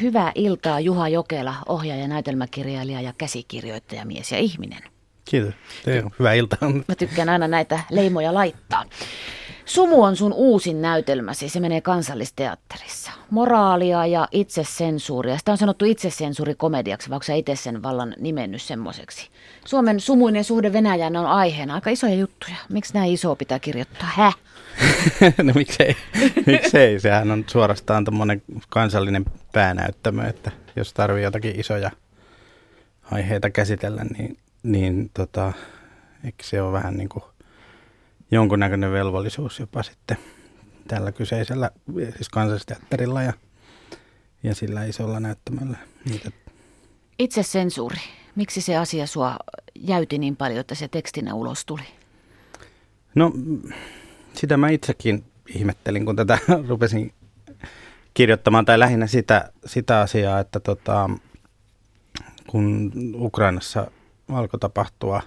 [0.00, 4.82] Hyvää iltaa Juha Jokela, ohjaaja, näytelmäkirjailija ja käsikirjoittaja, mies ja ihminen.
[5.24, 5.54] Kiitos.
[5.84, 6.70] Teillä hyvää iltaa.
[6.88, 8.84] Mä tykkään aina näitä leimoja laittaa.
[9.64, 13.12] Sumu on sun uusin näytelmäsi, se menee kansallisteatterissa.
[13.30, 15.38] Moraalia ja itsesensuuria.
[15.38, 19.30] Sitä on sanottu itsesensuurikomediaksi, vaikka sä itse sen vallan nimennyt semmoiseksi.
[19.64, 21.74] Suomen sumuinen suhde Venäjään on aiheena.
[21.74, 22.56] Aika isoja juttuja.
[22.68, 24.08] Miksi näin iso pitää kirjoittaa?
[24.14, 24.36] Häh?
[25.42, 25.96] no miksei,
[26.46, 31.90] miksei, sehän on suorastaan tämmöinen kansallinen päänäyttämö, että jos tarvii jotakin isoja
[33.10, 35.52] aiheita käsitellä, niin, niin tota,
[36.24, 37.24] eikö se ole vähän niin kuin
[38.30, 40.16] jonkunnäköinen velvollisuus jopa sitten
[40.88, 41.70] tällä kyseisellä
[42.16, 43.32] siis kansallisteatterilla ja,
[44.42, 45.78] ja sillä isolla näyttämällä.
[46.04, 46.30] Niitä.
[47.18, 47.98] Itse sensuuri.
[48.36, 49.36] Miksi se asia sua
[49.74, 51.82] jäyti niin paljon, että se tekstinä ulos tuli?
[53.14, 53.32] No
[54.34, 56.38] sitä mä itsekin ihmettelin, kun tätä
[56.68, 57.12] rupesin
[58.14, 61.10] kirjoittamaan, tai lähinnä sitä, sitä asiaa, että tota,
[62.46, 63.90] kun Ukrainassa
[64.28, 65.22] alkoi tapahtua,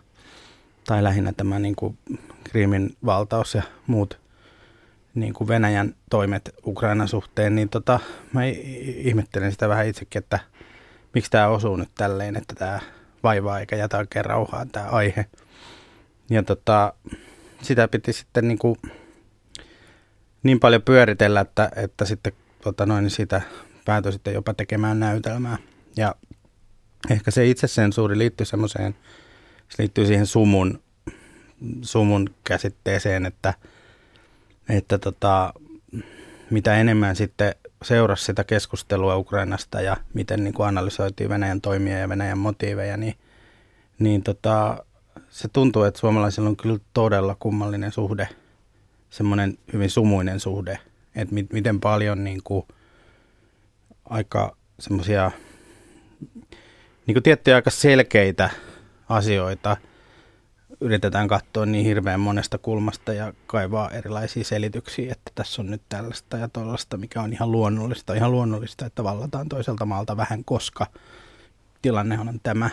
[0.88, 1.98] tai lähinnä tämä niin kuin
[2.44, 4.20] Krimin valtaus ja muut
[5.16, 8.00] niin kuin Venäjän toimet Ukrainan suhteen, niin tota,
[8.34, 8.42] mä
[8.98, 10.40] ihmettelen sitä vähän itsekin, että
[11.14, 12.80] miksi tämä osuu nyt tälleen, että tämä
[13.24, 15.26] vaivaa eikä jätä oikein rauhaan tämä aihe.
[16.30, 16.94] Ja tota,
[17.62, 18.76] sitä piti sitten niin, kuin
[20.44, 23.42] niin paljon pyöritellä, että, että sitten tota noin, niin sitä
[23.86, 25.58] päätyi sitten jopa tekemään näytelmää.
[25.98, 26.16] Ja
[27.10, 28.96] ehkä se itsesensuuri liittyy semmoiseen,
[29.70, 30.80] se liittyy siihen sumun,
[31.82, 33.54] sumun käsitteeseen, että,
[34.70, 35.54] että tota,
[36.50, 42.10] mitä enemmän sitten seurasi sitä keskustelua Ukrainasta ja miten niin kuin analysoitiin Venäjän toimia ja
[42.10, 43.16] Venäjän motiiveja, niin,
[44.00, 44.84] niin tota,
[45.30, 48.30] se tuntuu, että suomalaisilla on kyllä todella kummallinen suhde,
[49.10, 50.80] semmoinen hyvin sumuinen suhde,
[51.16, 52.66] että mi- miten paljon niin kuin,
[54.06, 55.32] aika semmoisia
[57.08, 58.50] niin kuin tiettyjä aika selkeitä
[59.10, 59.78] asioita
[60.82, 66.38] yritetään katsoa niin hirveän monesta kulmasta ja kaivaa erilaisia selityksiä, että tässä on nyt tällaista
[66.38, 68.14] ja tollaista, mikä on ihan luonnollista.
[68.14, 70.88] Ihan luonnollista, että vallataan toiselta maalta vähän, koska
[71.82, 72.70] tilannehan on tämä.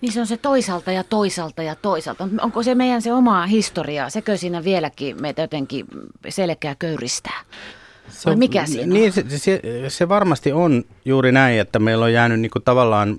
[0.00, 2.28] Niin se on se toisaalta ja toisaalta ja toisaalta.
[2.40, 5.86] Onko se meidän se oma historia, sekö siinä vieläkin meitä jotenkin
[6.28, 7.40] selkeä köyristää?
[8.08, 12.12] Se on, mikä siinä niin, se, se, se varmasti on juuri näin, että meillä on
[12.12, 13.18] jäänyt niin kuin tavallaan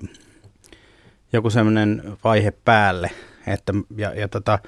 [1.32, 3.10] joku semmoinen vaihe päälle.
[3.46, 4.58] Että, ja, ja tota,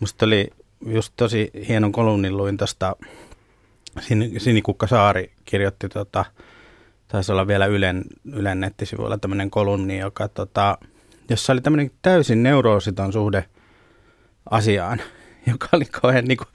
[0.00, 0.50] musta oli
[0.86, 2.96] just tosi hienon kolumnin luin tuosta,
[4.00, 6.24] Sin, Sinikukka Saari kirjoitti, tota,
[7.08, 10.78] taisi olla vielä Ylen, Ylen nettisivuilla tämmöinen kolumni, joka tota,
[11.30, 13.44] jossa oli tämmöinen täysin neuroositon suhde
[14.50, 15.02] asiaan,
[15.50, 16.48] joka oli kauhean niin kuin,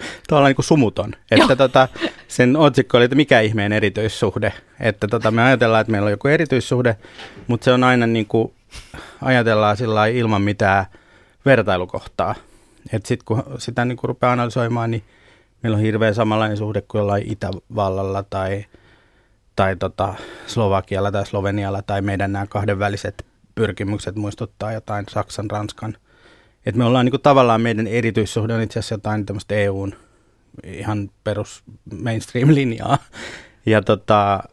[0.44, 1.14] niin kuin sumuton.
[1.32, 1.88] Että tota,
[2.28, 4.54] sen otsikko oli, että mikä ihmeen erityissuhde.
[4.80, 6.96] Että tota, me ajatellaan, että meillä on joku erityissuhde,
[7.48, 8.54] mutta se on aina niin kuin,
[9.22, 10.86] ajatellaan sillä ilman mitään
[11.46, 12.36] vertailukohtaa.
[12.94, 15.04] Että sitten kun sitä niin kuin rupeaa analysoimaan, niin
[15.64, 18.66] meillä on hirveän samanlainen suhde kuin jollain Itävallalla tai,
[19.56, 20.14] tai tota
[20.48, 25.98] Slovakialla tai Slovenialla tai meidän nämä kahdenväliset pyrkimykset muistuttaa jotain Saksan, Ranskan.
[26.66, 29.96] Et me ollaan niin kuin, tavallaan meidän erityissuhde on itse asiassa jotain tämmöistä EUn
[30.64, 31.64] ihan perus
[32.02, 32.98] mainstream-linjaa.
[33.66, 34.44] Ja, tota,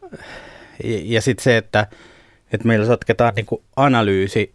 [0.83, 1.87] ja, ja sitten se, että,
[2.51, 4.53] että meillä sotketaan niin kuin analyysi,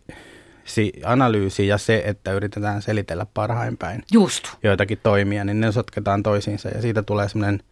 [0.64, 4.44] si, analyysi ja se, että yritetään selitellä parhain päin Just.
[4.62, 7.62] joitakin toimia, niin ne sotketaan toisiinsa ja siitä tulee semmoinen...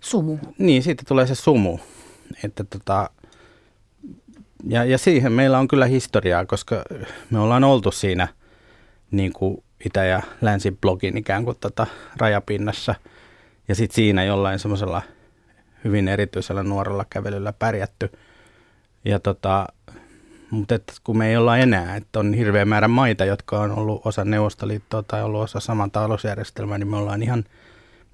[0.00, 0.38] Sumu.
[0.58, 1.78] Niin, siitä tulee se sumu.
[2.44, 3.10] Että tota,
[4.64, 6.84] ja, ja siihen meillä on kyllä historiaa, koska
[7.30, 8.28] me ollaan oltu siinä
[9.10, 11.86] niin kuin itä- ja länsiblogin ikään kuin tota
[12.16, 12.94] rajapinnassa.
[13.68, 15.02] Ja sitten siinä jollain semmoisella
[15.84, 18.10] hyvin erityisellä nuorella kävelyllä pärjätty.
[19.04, 19.66] Ja tota,
[20.50, 24.02] mutta et kun me ei olla enää, että on hirveä määrä maita, jotka on ollut
[24.04, 27.44] osa Neuvostoliittoa tai ollut osa saman talousjärjestelmää, niin me ollaan ihan,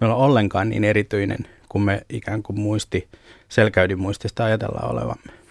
[0.01, 3.09] me ollaan ollenkaan niin erityinen, kun me ikään kuin muisti,
[3.49, 5.44] selkäydin muistista ajatellaan olevamme.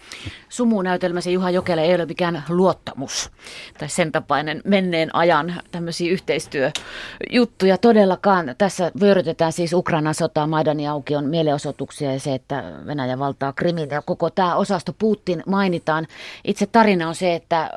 [0.48, 3.30] Sumunäytelmäsi Juha Jokela ei ole mikään luottamus
[3.78, 8.54] tai sen tapainen menneen ajan tämmöisiä yhteistyöjuttuja todellakaan.
[8.58, 14.02] Tässä vyörytetään siis Ukrainan sotaa, Maidanin aukion mielenosoituksia ja se, että Venäjä valtaa Krimin ja
[14.02, 16.06] koko tämä osasto Putin mainitaan.
[16.44, 17.70] Itse tarina on se, että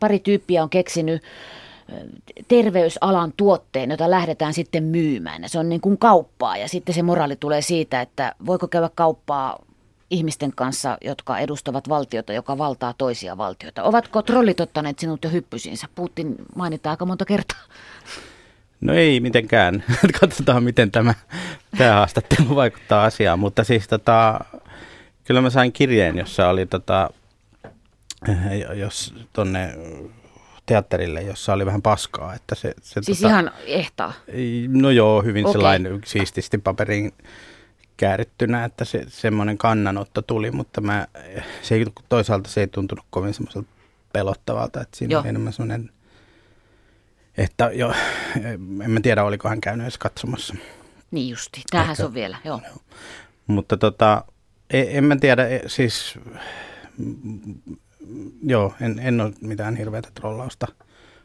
[0.00, 1.22] pari tyyppiä on keksinyt
[2.48, 5.48] terveysalan tuotteen, jota lähdetään sitten myymään.
[5.48, 9.58] Se on niin kuin kauppaa ja sitten se moraali tulee siitä, että voiko käydä kauppaa
[10.10, 13.82] ihmisten kanssa, jotka edustavat valtiota, joka valtaa toisia valtioita.
[13.82, 15.86] Ovatko trollit ottaneet sinut jo hyppysiinsä?
[15.94, 17.60] Putin mainitaan aika monta kertaa.
[18.80, 19.84] No ei mitenkään.
[20.20, 21.14] Katsotaan, miten tämä,
[21.78, 23.38] tämä haastattelu vaikuttaa asiaan.
[23.38, 24.40] Mutta siis tota,
[25.24, 27.10] kyllä mä sain kirjeen, jossa oli tota,
[28.74, 29.74] jos tonne
[30.66, 32.34] teatterille, jossa oli vähän paskaa.
[32.34, 34.12] Että se, se siis tota, ihan ehtaa?
[34.68, 35.52] No joo, hyvin okay.
[35.52, 37.12] sellainen siististi paperiin
[37.96, 41.06] käärittynä, että se, semmoinen kannanotto tuli, mutta mä,
[41.62, 43.68] se ei, toisaalta se ei tuntunut kovin semmoiselta
[44.12, 45.20] pelottavalta, että siinä joo.
[45.20, 45.90] oli enemmän semmoinen,
[47.36, 47.92] että jo,
[48.84, 50.54] en mä tiedä, oliko hän käynyt edes katsomassa.
[51.10, 52.60] Niin justi, tämähän se on vielä, joo.
[52.68, 52.76] joo.
[53.46, 54.24] Mutta tota,
[54.70, 56.18] en, en mä tiedä, e, siis
[58.42, 60.66] joo, en, en ole mitään hirveätä trollausta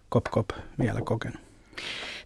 [0.10, 0.50] kop kop
[0.80, 1.42] vielä kokenut.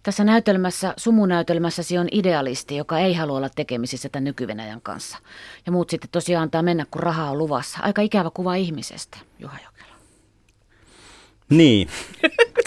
[0.03, 4.47] Tässä näytelmässä, sumunäytelmässäsi on idealisti, joka ei halua olla tekemisissä tämän nyky
[4.83, 5.17] kanssa.
[5.65, 7.79] Ja muut sitten tosiaan antaa mennä, kun rahaa on luvassa.
[7.81, 9.97] Aika ikävä kuva ihmisestä, Juha Jokela.
[11.49, 11.87] Niin.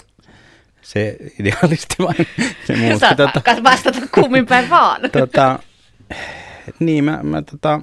[0.83, 2.27] se idealisti vain.
[2.67, 5.01] Se muutti, Saat tota, vastata kummin päin vaan.
[5.13, 5.59] tota,
[6.79, 7.81] niin, mä, mä tota,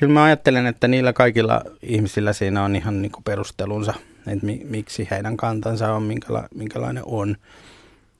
[0.00, 3.94] Kyllä mä ajattelen, että niillä kaikilla ihmisillä siinä on ihan niin kuin perustelunsa,
[4.26, 7.36] että mi, miksi heidän kantansa on, minkäla, minkälainen on.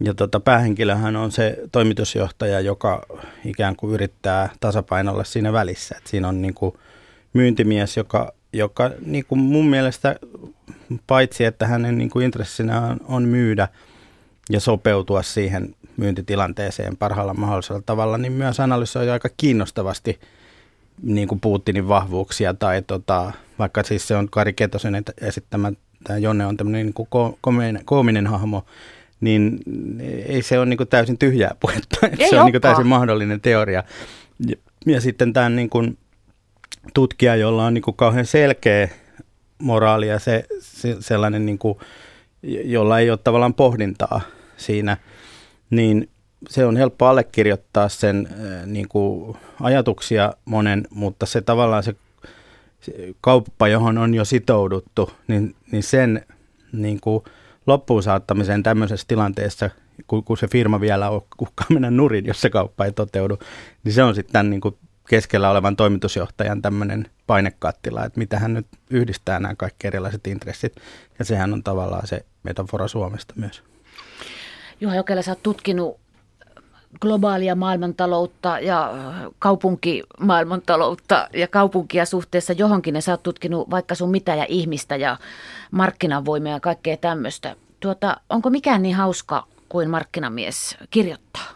[0.01, 3.07] Ja tota, päähenkilöhän on se toimitusjohtaja, joka
[3.45, 5.95] ikään kuin yrittää tasapainolla siinä välissä.
[5.99, 6.75] Et siinä on niin kuin
[7.33, 10.17] myyntimies, joka, joka niin kuin mun mielestä
[11.07, 13.69] paitsi, että hänen niin kuin intressinä on, on myydä
[14.51, 20.21] ja sopeutua siihen myyntitilanteeseen parhaalla mahdollisella tavalla, niin myös analysoi aika kiinnostavasti–
[21.03, 25.73] niin kuin Putinin vahvuuksia tai tota, vaikka siis se on Kari Ketosen esittämä,
[26.05, 27.09] tämä Jonne on tämmöinen niin kuin
[27.41, 28.65] koominen, koominen hahmo,
[29.21, 29.61] niin
[30.27, 32.07] ei se ole niin kuin täysin tyhjää puhetta.
[32.19, 33.83] Ei se on niin kuin täysin mahdollinen teoria.
[34.47, 34.57] Ja,
[34.87, 35.99] ja sitten tämä niin kuin
[36.95, 38.89] tutkija, jolla on niin kuin kauhean selkeä
[39.59, 41.79] moraali ja se, se, sellainen, niin kuin,
[42.65, 44.21] jolla ei ole tavallaan pohdintaa
[44.57, 44.97] siinä,
[45.71, 46.09] niin
[46.49, 51.95] se on helppo allekirjoittaa sen äh, niin kuin ajatuksia monen, mutta se tavallaan se,
[52.81, 56.27] se kauppa, johon on jo sitouduttu, niin, niin sen
[56.73, 57.25] niin kuin
[57.67, 59.71] loppuun saattamiseen tämmöisessä tilanteessa,
[60.07, 63.39] kun, kun se firma vielä uhkaa mennä nurin, jos se kauppa ei toteudu,
[63.85, 64.79] niin se on sitten tämän niin kuin
[65.09, 70.77] keskellä olevan toimitusjohtajan tämmöinen painekattila, että mitä hän nyt yhdistää nämä kaikki erilaiset intressit.
[71.19, 73.63] Ja sehän on tavallaan se metafora Suomesta myös.
[74.81, 76.00] Juha Jokela, sä oot tutkinut
[77.01, 78.93] globaalia maailmantaloutta ja
[79.39, 82.95] kaupunkimaailmantaloutta ja kaupunkia suhteessa johonkin.
[82.95, 85.17] Ja sä oot tutkinut vaikka sun mitä ja ihmistä ja
[85.71, 87.57] markkinavoimia ja kaikkea tämmöistä.
[87.81, 91.47] Tuota, onko mikään niin hauska kuin markkinamies kirjoittaa?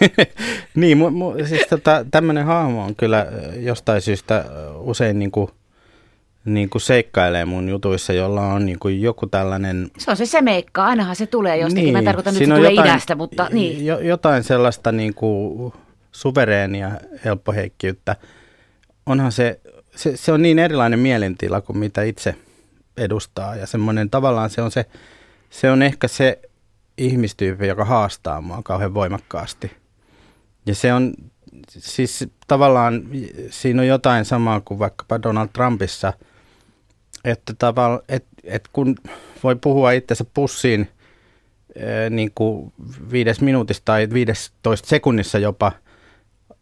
[0.74, 3.26] niin, mu, mu, siis tota, tämmöinen hahmo on kyllä
[3.60, 4.44] jostain syystä
[4.78, 5.48] usein niin kuin–
[6.46, 9.90] niin kuin seikkailee mun jutuissa, jolla on niin kuin joku tällainen...
[9.98, 11.84] Se on se semeikka, ainahan se tulee jostakin.
[11.84, 13.86] Niin, Mä tarkoitan nyt, että se tulee jotain, idästä, mutta niin.
[13.86, 15.72] Jo, jotain sellaista niin kuin
[16.12, 16.90] suvereenia
[17.24, 18.16] helppoheikkiyttä.
[19.06, 19.60] Onhan se,
[19.96, 22.34] se, se on niin erilainen mielentila kuin mitä itse
[22.96, 24.86] edustaa ja semmoinen tavallaan se on se,
[25.50, 26.40] se on ehkä se
[26.98, 29.72] ihmistyyppi, joka haastaa mua kauhean voimakkaasti.
[30.66, 31.14] Ja se on
[31.68, 33.02] siis tavallaan,
[33.50, 36.12] siinä on jotain samaa kuin vaikkapa Donald Trumpissa–
[37.26, 38.96] että tavalla, et, et kun
[39.42, 40.88] voi puhua itsensä pussiin
[42.10, 42.72] niin kuin
[43.10, 45.72] viides minuutista tai viidestoista sekunnissa jopa,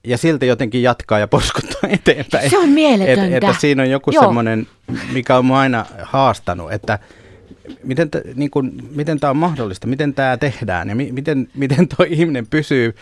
[0.05, 2.51] ja silti jotenkin jatkaa ja porskuttaa eteenpäin.
[2.51, 3.37] Se on mieletöntä.
[3.37, 4.67] Et, että siinä on joku semmoinen,
[5.13, 6.99] mikä on aina haastanut, että
[7.83, 11.89] miten, t, niin kuin, miten tämä on mahdollista, miten tämä tehdään ja mi, miten, miten
[11.89, 12.95] tuo ihminen pysyy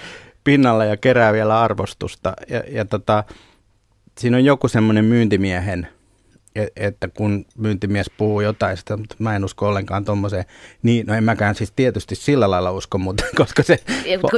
[0.45, 2.33] pinnalla ja kerää vielä arvostusta.
[2.49, 3.25] Ja, ja tota,
[4.19, 5.87] siinä on joku semmoinen myyntimiehen–
[6.77, 10.45] että kun myyntimies puhuu jotain, sitä, mutta mä en usko ollenkaan tuommoiseen.
[10.83, 13.79] Niin, no en mäkään siis tietysti sillä lailla usko, mutta koska se...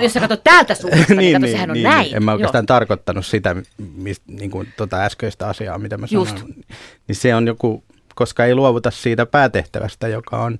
[0.02, 2.16] Jos sä katsot täältä suunnasta, niin, niin, kato, sehän on niin, näin.
[2.16, 2.66] En mä oikeastaan Joo.
[2.66, 3.56] tarkoittanut sitä,
[3.96, 6.38] mist, niin kuin tuota äskeistä asiaa, mitä mä Just.
[6.38, 6.64] sanoin.
[7.08, 10.58] Niin se on joku, koska ei luovuta siitä päätehtävästä, joka on,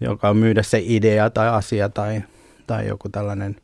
[0.00, 2.22] joka on myydä se idea tai asia tai,
[2.66, 3.56] tai joku tällainen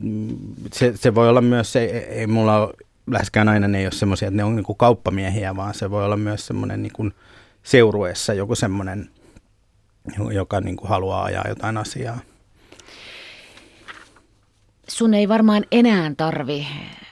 [0.00, 0.36] mm,
[0.72, 2.74] se, se voi olla myös se, ei mulla ole
[3.06, 6.04] läheskään aina ne ei ole semmoisia, että ne on niin kuin kauppamiehiä, vaan se voi
[6.04, 7.14] olla myös semmoinen niin kuin
[7.62, 9.10] seurueessa joku semmoinen,
[10.32, 12.18] joka niin kuin haluaa ajaa jotain asiaa.
[14.88, 16.66] Sun ei varmaan enää tarvi,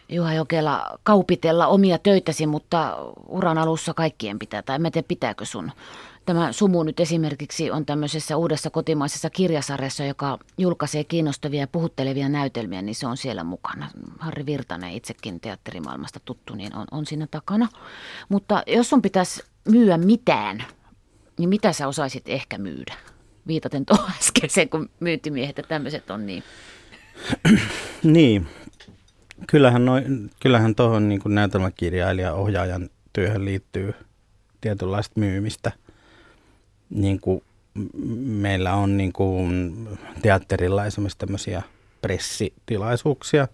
[0.09, 2.97] Juha Jokela, kaupitella omia töitäsi, mutta
[3.29, 5.73] uran alussa kaikkien pitää, tai en tiedä pitääkö sun
[6.27, 12.83] Tämä Sumu nyt esimerkiksi on tämmöisessä uudessa kotimaisessa kirjasarjassa, joka julkaisee kiinnostavia ja puhuttelevia näytelmiä,
[12.83, 13.91] niin se on siellä mukana.
[14.19, 17.69] Harri Virtanen, itsekin teatterimaailmasta tuttu, niin on, on siinä takana.
[18.29, 20.65] Mutta jos sun pitäisi myyä mitään,
[21.39, 22.95] niin mitä sä osaisit ehkä myydä?
[23.47, 26.43] Viitaten tuohon äskeiseen, kun myyntimiehet ja tämmöiset on niin.
[28.03, 28.47] niin.
[29.47, 33.95] Kyllähän, noin, kyllähän tuohon niin näytelmäkirjailijan ohjaajan työhön liittyy
[34.61, 35.73] tietynlaista myymistä.
[36.95, 37.43] Niin kuin
[38.25, 39.89] meillä on niin kuin
[40.23, 41.63] teatterilla esimerkiksi tämmöisiä
[42.03, 43.49] pressitilaisuuksia.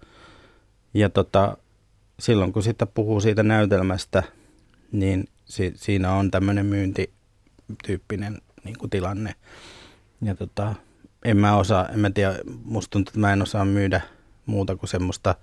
[0.95, 1.57] Ja tota,
[2.21, 4.23] silloin kun sitä puhuu siitä näytelmästä,
[4.93, 9.35] niin si- siinä on tämmöinen myyntityyppinen niin kuin tilanne.
[10.23, 10.75] Ja tota,
[11.25, 14.01] en mä osaa, en mä tiedä, musta tuntuu, että mä en osaa myydä
[14.47, 15.35] muuta kuin semmoista,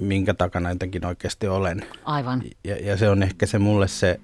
[0.00, 1.86] minkä takana jotenkin oikeasti olen.
[2.04, 2.42] Aivan.
[2.64, 4.20] Ja, ja se on ehkä se mulle se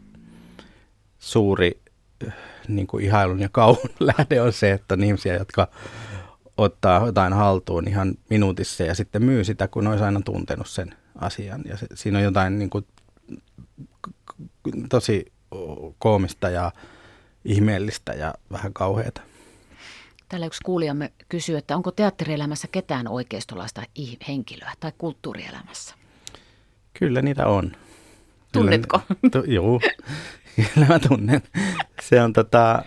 [1.19, 1.81] suuri
[2.69, 5.69] niin kuin ihailun ja kauhun lähde on se, että on ihmisiä, jotka
[6.57, 11.63] ottaa jotain haltuun ihan minuutissa ja sitten myy sitä, kun olisi aina tuntenut sen asian.
[11.65, 12.87] Ja se, siinä on jotain niin kuin,
[14.89, 15.33] tosi
[15.99, 16.73] koomista ja
[17.45, 19.23] ihmeellistä ja vähän kauheata.
[20.29, 23.83] Täällä yksi kuulijamme kysyy, että onko teatterielämässä ketään oikeistolaista
[24.29, 25.95] henkilöä tai kulttuurielämässä?
[26.95, 27.73] Kyllä niitä on.
[28.53, 29.01] Tunnetko?
[29.33, 29.81] Tu, joo,
[30.75, 31.43] kyllä mä tunnen.
[32.03, 32.83] Se on, tota,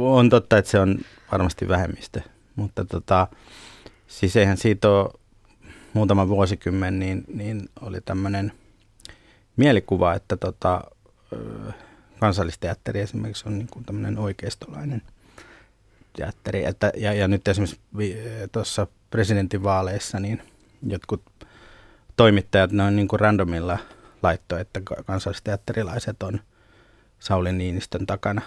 [0.00, 0.98] on totta, että se on
[1.32, 2.20] varmasti vähemmistö,
[2.56, 3.26] mutta tota,
[4.06, 5.10] siis eihän siitä ole
[5.92, 8.52] muutama vuosikymmen, niin, niin oli tämmöinen
[9.56, 10.84] mielikuva, että tota,
[12.20, 15.02] kansallisteatteri esimerkiksi on niin kuin tämmöinen oikeistolainen
[16.16, 16.64] teatteri.
[16.64, 17.80] Että, ja, ja nyt esimerkiksi
[18.52, 20.42] tuossa presidentinvaaleissa niin
[20.86, 21.22] jotkut
[22.16, 23.78] toimittajat ne on niin kuin randomilla
[24.22, 26.40] laitto, että kansallisteatterilaiset on
[27.24, 28.42] Sauli Niinistön takana.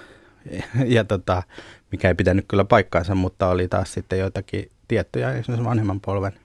[0.86, 1.44] Ja, tota,
[1.92, 6.40] mikä ei pitänyt kyllä paikkaansa, mutta oli taas sitten joitakin tiettyjä esimerkiksi vanhemman polven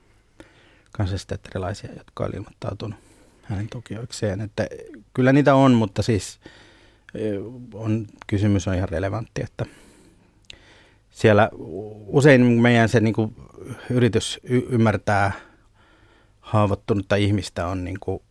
[0.91, 2.99] kansallisteatterilaisia, jotka oli ilmoittautunut
[3.43, 4.41] hänen tukijoikseen.
[4.41, 4.67] Että
[5.13, 6.39] kyllä niitä on, mutta siis
[7.73, 9.65] on, kysymys on ihan relevantti, että
[11.11, 11.49] siellä
[12.07, 13.35] usein meidän se niin kuin,
[13.89, 15.31] yritys y- ymmärtää
[16.41, 18.21] haavoittunutta ihmistä on niin kuin,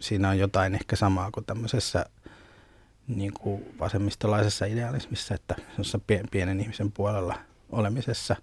[0.00, 2.06] siinä on jotain ehkä samaa kuin tämmöisessä
[3.16, 5.56] niin kuin vasemmistolaisessa idealismissa, että
[6.30, 7.38] pienen ihmisen puolella
[7.70, 8.36] olemisessa.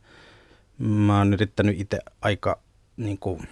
[0.78, 2.60] Mä oon yrittänyt itse aika
[2.98, 3.48] niin kuin,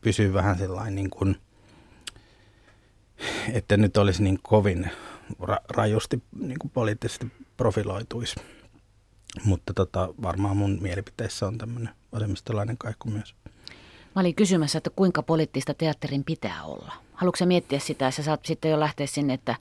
[0.00, 1.36] pysyä vähän sellainen niin kuin,
[3.52, 4.90] että nyt olisi niin kovin
[5.42, 8.36] ra- rajusti niin kuin poliittisesti profiloituisi.
[9.44, 13.34] Mutta tota, varmaan mun mielipiteissä on tämmöinen vasemmistolainen kaiku myös.
[14.14, 16.92] Mä olin kysymässä, että kuinka poliittista teatterin pitää olla.
[17.18, 19.56] Haluatko miettiä sitä, sä saat sitten jo lähteä sinne, että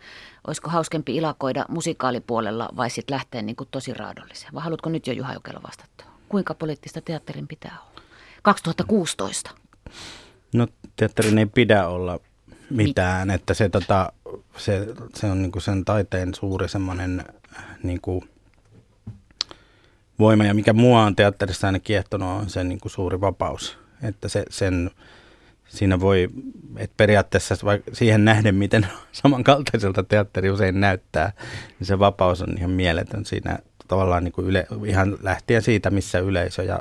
[0.48, 4.54] olisiko hauskempi ilakoida musikaalipuolella vai sitten lähteä niin kuin tosi raadolliseen?
[4.54, 6.04] Vai haluatko nyt jo Juha Jokela vastata?
[6.30, 8.02] Kuinka poliittista teatterin pitää olla?
[8.42, 9.52] 2016.
[10.54, 12.20] No teatterin ei pidä olla
[12.70, 14.14] mitään, että se, tota,
[14.58, 17.26] se, se on niinku sen taiteen suuri semmoinen
[17.84, 18.24] niinku
[20.20, 24.46] voima ja mikä mua on teatterissa aina kiehtonut on se niinku suuri vapaus, että se,
[24.50, 24.92] sen,
[25.68, 26.30] siinä voi,
[26.78, 27.56] että periaatteessa
[27.94, 31.32] siihen nähden, miten samankaltaiselta teatteri usein näyttää,
[31.80, 36.20] niin se vapaus on ihan mieletön siinä tavallaan niin kuin yle, ihan lähtien siitä, missä
[36.20, 36.80] yleisö ja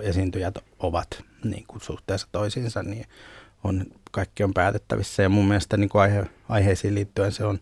[0.00, 3.06] esiintyjät ovat niin kuin suhteessa toisiinsa, niin
[3.64, 5.22] on, kaikki on päätettävissä.
[5.22, 7.58] Ja mun mielestä niin kuin aihe, aiheisiin liittyen se on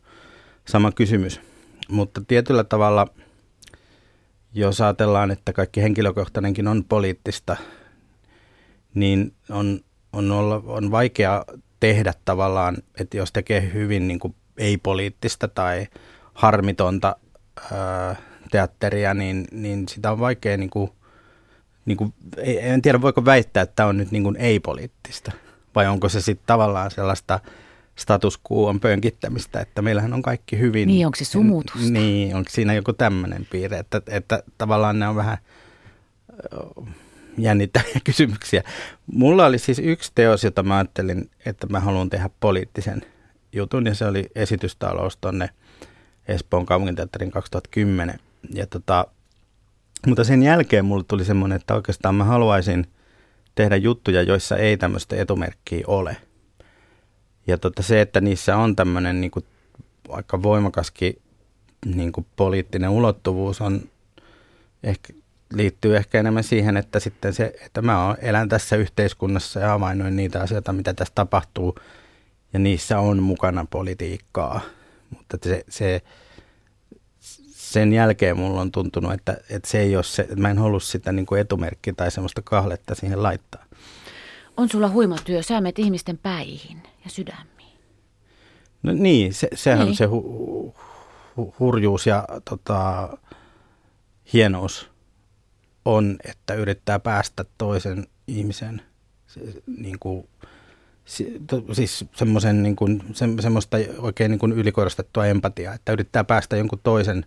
[0.64, 1.40] sama kysymys.
[1.88, 3.06] Mutta tietyllä tavalla,
[4.52, 7.56] jos ajatellaan, että kaikki henkilökohtainenkin on poliittista,
[8.94, 9.80] niin on,
[10.12, 11.44] on, olla, on vaikea
[11.80, 15.86] tehdä tavallaan, että jos tekee hyvin niin kuin ei-poliittista tai
[16.34, 17.16] harmitonta
[17.72, 18.16] ää,
[18.50, 20.90] teatteria, niin, niin sitä on vaikea, niin kuin,
[21.84, 22.14] niin kuin,
[22.44, 25.32] en tiedä voiko väittää, että tämä on nyt niin kuin ei-poliittista
[25.74, 27.40] vai onko se sitten tavallaan sellaista
[27.96, 30.88] status quo pönkittämistä, että meillähän on kaikki hyvin.
[30.88, 31.90] Niin, onko se sumutusta?
[31.90, 35.38] Niin, onko siinä joku tämmöinen piirre, että, että tavallaan ne on vähän
[37.38, 38.62] jännittäviä kysymyksiä.
[39.06, 43.02] Mulla oli siis yksi teos, jota mä ajattelin, että mä haluan tehdä poliittisen
[43.52, 45.50] jutun, ja se oli esitystalous tonne
[46.28, 48.18] Espoon kaupunginteatterin 2010.
[48.54, 49.06] Ja tota,
[50.06, 52.86] mutta sen jälkeen mulle tuli semmoinen, että oikeastaan mä haluaisin–
[53.54, 56.16] tehdä juttuja, joissa ei tämmöistä etumerkkiä ole.
[57.46, 59.44] Ja tota, se, että niissä on tämmöinen niin kuin,
[60.08, 61.22] aika voimakaskin
[61.86, 63.82] niin kuin poliittinen ulottuvuus on
[64.82, 65.12] ehkä,
[65.54, 70.40] liittyy ehkä enemmän siihen, että sitten se, että mä elän tässä yhteiskunnassa ja havainnoin niitä
[70.40, 71.74] asioita, mitä tässä tapahtuu,
[72.52, 74.60] ja niissä on mukana politiikkaa.
[75.10, 76.02] Mutta se, se
[77.50, 80.80] sen jälkeen mulla on tuntunut, että, että se ei ole se, että mä en halua
[80.80, 83.64] sitä niin kuin etumerkki tai semmoista kahletta siihen laittaa.
[84.56, 87.78] On sulla huima työ, sä menet ihmisten päihin ja sydämiin.
[88.82, 89.88] No niin, se, sehän niin.
[89.88, 90.74] on se hu,
[91.36, 93.08] hu, hurjuus ja tota,
[94.32, 94.89] hienous
[95.84, 98.82] on, että yrittää päästä toisen ihmisen
[99.26, 100.28] se, niin kuin,
[101.72, 106.80] siis semmoisen niin kuin, se, semmoista oikein niin kuin ylikorostettua empatiaa, että yrittää päästä jonkun
[106.82, 107.26] toisen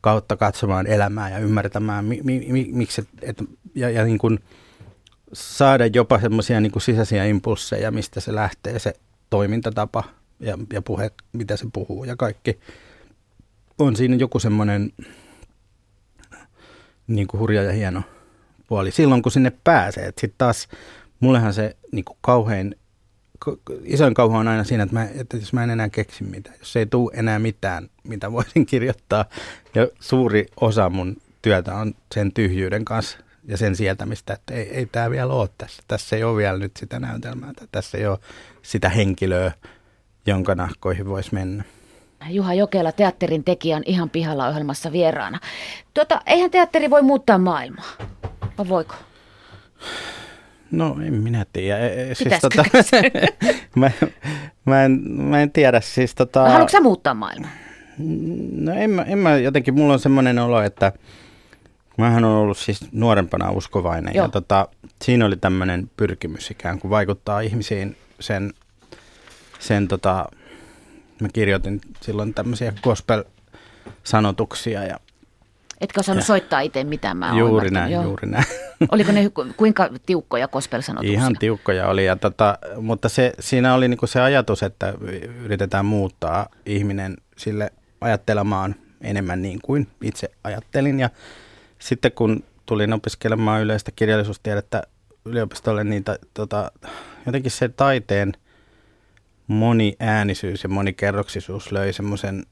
[0.00, 3.42] kautta katsomaan elämää ja ymmärtämään, mi, mi, mi, miksi, et,
[3.74, 4.38] ja, ja niin kuin
[5.32, 8.94] saada jopa semmoisia niin sisäisiä impulseja, mistä se lähtee se
[9.30, 10.04] toimintatapa
[10.40, 12.58] ja, ja puhe, mitä se puhuu ja kaikki.
[13.78, 14.92] On siinä joku semmoinen
[17.06, 18.02] niin kuin hurja ja hieno
[18.68, 20.06] puoli silloin, kun sinne pääsee.
[20.06, 20.68] Sitten taas
[21.20, 22.76] mullehan se niin kuin kauhein,
[23.84, 26.76] isoin kauhu on aina siinä, että, mä, että jos mä en enää keksi mitään, jos
[26.76, 29.24] ei tule enää mitään, mitä voisin kirjoittaa.
[29.74, 34.86] Ja suuri osa mun työtä on sen tyhjyyden kanssa ja sen sietämistä, että ei, ei
[34.86, 35.82] tämä vielä ole tässä.
[35.88, 38.18] Tässä ei ole vielä nyt sitä näytelmää, tässä ei ole
[38.62, 39.52] sitä henkilöä,
[40.26, 41.64] jonka nahkoihin voisi mennä.
[42.30, 45.40] Juha Jokela, teatterin tekijä, on ihan pihalla ohjelmassa vieraana.
[45.94, 47.90] Tuota, eihän teatteri voi muuttaa maailmaa,
[48.58, 48.94] vai voiko?
[50.70, 51.78] No en minä tiedä.
[51.78, 52.64] E, e, siis, tota,
[53.76, 53.90] mä,
[54.64, 55.80] mä, en, mä en tiedä.
[55.80, 57.50] Siis, tota, no, haluatko sä muuttaa maailmaa?
[58.52, 60.92] No en mä, en mä jotenkin, mulla on semmoinen olo, että
[61.98, 64.14] mähän on ollut siis nuorempana uskovainen.
[64.14, 64.26] Joo.
[64.26, 64.68] Ja tota,
[65.02, 68.52] siinä oli tämmöinen pyrkimys ikään kuin vaikuttaa ihmisiin sen,
[69.58, 70.28] sen tota,
[71.20, 75.00] mä kirjoitin silloin tämmöisiä gospel-sanotuksia ja
[75.80, 76.26] Etkö osannut ja.
[76.26, 77.16] soittaa itse mitään?
[77.16, 78.02] Mä juuri näin, Joo.
[78.02, 78.44] juuri näin.
[78.92, 81.12] Oliko ne kuinka tiukkoja gospel-sanotuksia?
[81.12, 84.94] Ihan tiukkoja oli, ja tota, mutta se, siinä oli niinku se ajatus, että
[85.44, 87.70] yritetään muuttaa ihminen sille
[88.00, 91.00] ajattelemaan enemmän niin kuin itse ajattelin.
[91.00, 91.10] Ja
[91.78, 94.82] sitten kun tulin opiskelemaan yleistä kirjallisuustiedettä
[95.24, 96.72] yliopistolle, niin ta, tota,
[97.26, 98.32] jotenkin se taiteen–
[99.46, 102.46] moniäänisyys ja monikerroksisuus löi semmoisen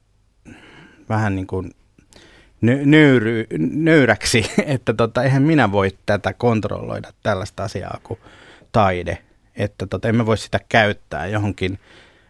[1.09, 1.71] vähän niin kuin
[2.85, 8.19] nöyry, nöyräksi, että tota, eihän minä voi tätä kontrolloida tällaista asiaa kuin
[8.71, 9.17] taide.
[9.55, 11.79] Että tota, emme voi sitä käyttää johonkin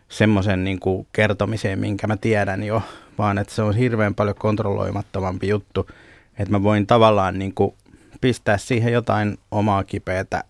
[0.09, 0.79] semmoisen niin
[1.13, 2.81] kertomiseen, minkä mä tiedän jo,
[3.17, 5.89] vaan että se on hirveän paljon kontrolloimattomampi juttu,
[6.39, 7.73] että mä voin tavallaan niin kuin
[8.21, 10.43] pistää siihen jotain omaa kipeätä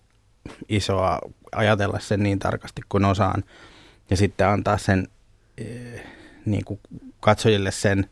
[0.68, 1.18] isoa,
[1.52, 3.44] ajatella sen niin tarkasti kuin osaan–
[4.10, 5.08] ja sitten antaa sen
[5.58, 6.02] eh,
[6.44, 6.80] niin kuin
[7.20, 8.10] katsojille sen,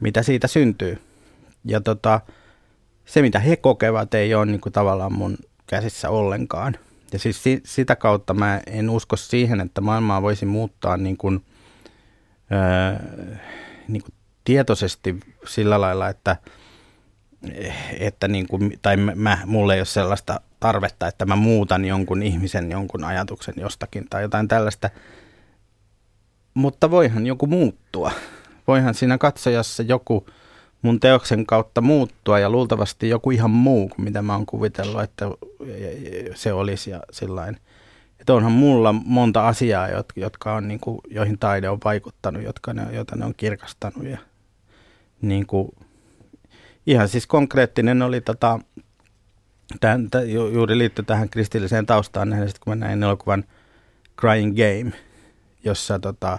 [0.00, 0.98] mitä siitä syntyy.
[1.64, 2.20] Ja tota,
[3.04, 6.76] se, mitä he kokevat, ei ole niin kuin tavallaan mun käsissä ollenkaan.
[7.12, 11.44] Ja siis si- sitä kautta mä en usko siihen, että maailmaa voisi muuttaa niin kuin,
[12.52, 13.06] öö,
[13.88, 16.36] niin kuin tietoisesti sillä lailla, että,
[17.98, 22.70] että niin kuin, tai mä, mulle ei ole sellaista tarvetta, että mä muutan jonkun ihmisen
[22.70, 24.90] jonkun ajatuksen jostakin tai jotain tällaista–
[26.54, 28.12] mutta voihan joku muuttua.
[28.66, 30.26] Voihan siinä katsojassa joku
[30.82, 35.26] mun teoksen kautta muuttua ja luultavasti joku ihan muu kuin mitä mä oon kuvitellut, että
[36.34, 37.56] se olisi ja sillain.
[38.20, 42.86] Että onhan mulla monta asiaa, jotka on, niin kuin, joihin taide on vaikuttanut, jotka ne,
[42.92, 44.04] joita ne on kirkastanut.
[44.06, 44.18] Ja,
[45.22, 45.68] niin kuin,
[46.86, 48.58] ihan siis konkreettinen oli tota,
[49.80, 53.44] tämän, tämän, juuri liittyi tähän kristilliseen taustaan, sitten kun mä näin elokuvan
[54.20, 54.92] Crying Game–
[55.64, 56.38] jossa tota,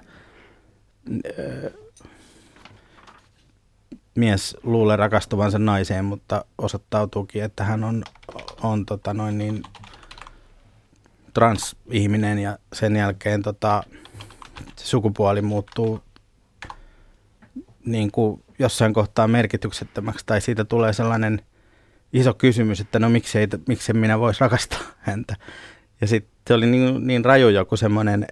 [4.16, 8.04] mies luulee rakastuvansa naiseen, mutta osoittautuukin, että hän on,
[8.64, 9.64] on tota noin niin
[11.34, 13.84] transihminen ja sen jälkeen tota,
[14.80, 16.02] sukupuoli muuttuu
[17.86, 21.42] niin kuin jossain kohtaa merkityksettömäksi tai siitä tulee sellainen
[22.14, 25.36] iso kysymys, että no miksi, ei, miksi minä voisi rakastaa häntä.
[26.02, 28.28] Ja sitten se oli niin, niin raju joku semmoinen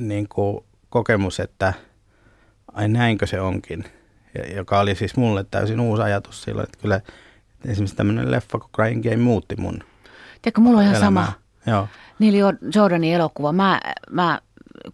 [0.00, 1.72] niin kuin kokemus, että
[2.72, 3.84] ai näinkö se onkin,
[4.56, 7.00] joka oli siis mulle täysin uusi ajatus silloin, että kyllä
[7.64, 9.80] esimerkiksi tämmöinen leffa kuin Crying Game muutti mun
[10.44, 11.26] Tiedätkö, mulla on ihan elämää.
[11.26, 11.32] sama.
[11.66, 11.88] Joo.
[12.18, 12.34] Neil
[12.74, 13.52] Jordanin elokuva.
[13.52, 13.80] Mä,
[14.10, 14.40] mä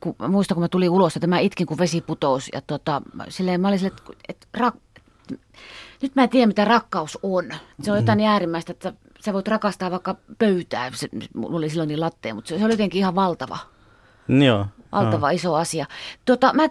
[0.00, 2.50] kun, muistan, kun mä tulin ulos, että mä itkin, kun vesi putous.
[2.52, 4.74] Ja tota, silleen, mä olin silleen, että, että rak,
[6.02, 7.44] nyt mä en tiedä, mitä rakkaus on.
[7.82, 8.24] Se on jotain mm.
[8.24, 8.92] äärimmäistä, että
[9.24, 10.90] sä voit rakastaa vaikka pöytää.
[10.94, 13.58] Se, mulla oli silloin niin lattea, mutta se, se oli jotenkin ihan valtava.
[14.46, 14.66] Joo.
[14.92, 15.34] Valtava no.
[15.34, 15.86] iso asia.
[16.24, 16.62] Tota, mä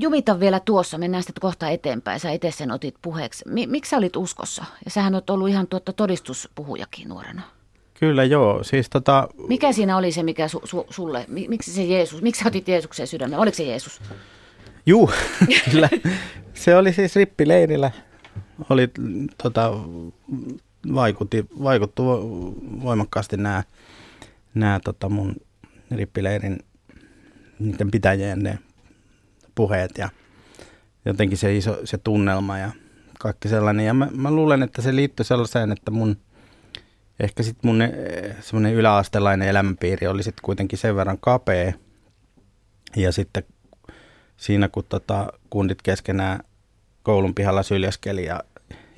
[0.00, 2.20] jumitan vielä tuossa, mennään sitten kohta eteenpäin.
[2.20, 3.44] Sä itse sen otit puheeksi.
[3.66, 4.64] Miksi sä olit uskossa?
[4.84, 7.42] Ja sähän oot ollut ihan tuota todistuspuhujakin nuorena.
[7.94, 8.64] Kyllä joo.
[8.64, 9.28] Siis tota...
[9.48, 13.06] Mikä siinä oli se, mikä su, su, sulle, miksi se Jeesus, miksi sä otit Jeesuksen
[13.06, 13.38] sydämen?
[13.38, 14.00] Oliko se Jeesus?
[14.86, 15.10] Juu,
[15.70, 15.88] kyllä.
[16.54, 17.90] Se oli siis rippileirillä.
[18.70, 18.88] Oli
[19.42, 19.72] tota,
[20.94, 22.02] vaikutti, vaikuttu
[22.82, 23.62] voimakkaasti nämä,
[24.54, 25.36] nämä tota mun
[25.90, 26.58] rippileirin
[27.60, 28.58] niiden pitäjien ne
[29.54, 30.08] puheet ja
[31.04, 32.70] jotenkin se iso se tunnelma ja
[33.18, 33.86] kaikki sellainen.
[33.86, 36.16] Ja mä, mä luulen, että se liittyy sellaiseen, että mun
[37.20, 41.72] ehkä sitten mun eh, semmoinen yläastelainen elämänpiiri oli sitten kuitenkin sen verran kapea.
[42.96, 43.42] Ja sitten
[44.36, 46.40] siinä kun tota, kundit keskenään
[47.02, 48.40] koulun pihalla syljeskeli ja,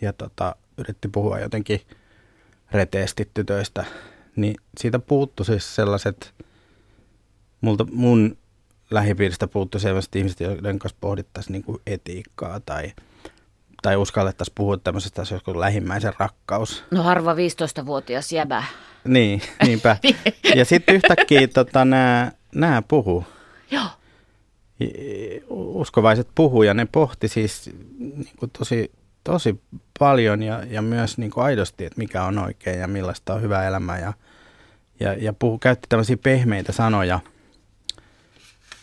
[0.01, 1.81] ja tota, yritti puhua jotenkin
[2.73, 3.85] reteesti tytöistä,
[4.37, 6.35] niin siitä puuttu siis sellaiset,
[7.61, 8.37] multa, mun
[8.95, 12.93] lähipiiristä puuttu sellaiset ihmiset, joiden kanssa pohdittaisiin niin etiikkaa tai,
[13.83, 16.85] tai uskallettaisiin puhua tämmöisestä asioista kuin lähimmäisen rakkaus.
[16.91, 18.65] No harva 15-vuotias jäbä.
[19.05, 19.97] Niin, niinpä.
[20.55, 21.85] ja sitten yhtäkkiä tota,
[22.55, 23.25] nämä puhuu.
[23.71, 23.87] Joo.
[25.51, 28.93] Uskovaiset puhuu ja ne pohti siis niin kuin tosi,
[29.25, 29.61] tosi
[29.99, 33.67] paljon ja, ja myös niin kuin aidosti, että mikä on oikein ja millaista on hyvä
[33.67, 33.99] elämä.
[33.99, 34.13] Ja,
[35.01, 37.21] ja, ja puhu, käytti tämmöisiä pehmeitä sanoja–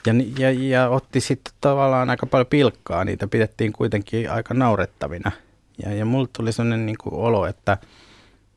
[0.05, 5.31] ja, ja, ja otti sitten tavallaan aika paljon pilkkaa, niitä pidettiin kuitenkin aika naurettavina.
[5.85, 7.77] Ja, ja mulle tuli sellainen niin kuin olo, että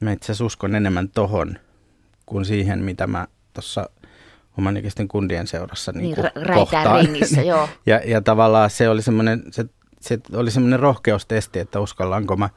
[0.01, 1.59] mä itse asiassa uskon enemmän tohon
[2.27, 3.91] kuin siihen, mitä mä tuossa
[4.59, 7.01] oman ikäisten kundien seurassa niin, niin kohtaan.
[7.01, 7.69] ringissä, joo.
[7.87, 9.65] ja, ja tavallaan se oli semmoinen, se,
[10.01, 12.49] se oli semmoinen rohkeustesti, että uskallanko mä,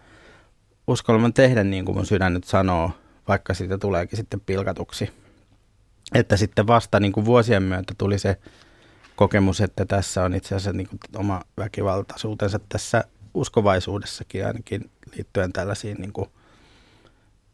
[0.87, 2.91] uskallan tehdä niin kuin mun sydän nyt sanoo,
[3.27, 5.11] vaikka siitä tuleekin sitten pilkatuksi.
[6.15, 8.37] Että sitten vasta niin kuin vuosien myötä tuli se
[9.15, 15.97] kokemus, että tässä on itse asiassa niin kuin oma väkivaltaisuutensa tässä uskovaisuudessakin ainakin liittyen tällaisiin,
[15.97, 16.29] niin kuin,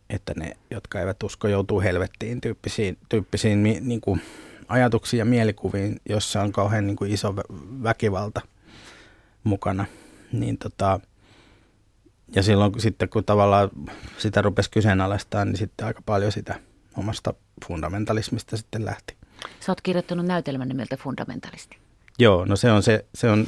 [0.10, 4.22] että ne, jotka eivät usko, joutuu helvettiin tyyppisiin, tyyppisiin niin kuin
[4.68, 7.36] ajatuksiin ja mielikuviin, jossa on kauhean niin kuin iso
[7.84, 8.42] väkivalta
[9.44, 9.86] mukana.
[10.32, 11.00] Niin tota,
[12.36, 13.70] ja silloin sitten kun tavallaan
[14.18, 16.60] sitä rupesi kyseenalaistamaan, niin sitten aika paljon sitä
[16.98, 17.34] omasta
[17.68, 19.21] fundamentalismista sitten lähti.
[19.60, 21.78] Sä oot kirjoittanut näytelmän nimeltä Fundamentalisti.
[22.20, 23.48] Joo, no se on se, se, on,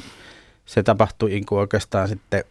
[0.66, 2.44] se tapahtui oikeastaan sitten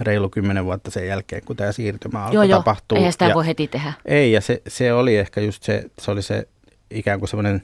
[0.00, 2.98] reilu kymmenen vuotta sen jälkeen, kun tämä siirtymä alkoi joo, tapahtua.
[2.98, 3.92] Eihän sitä ja, voi heti tehdä.
[4.04, 6.48] Ei, ja se, se oli ehkä just se, se oli se
[6.90, 7.62] ikään kuin semmoinen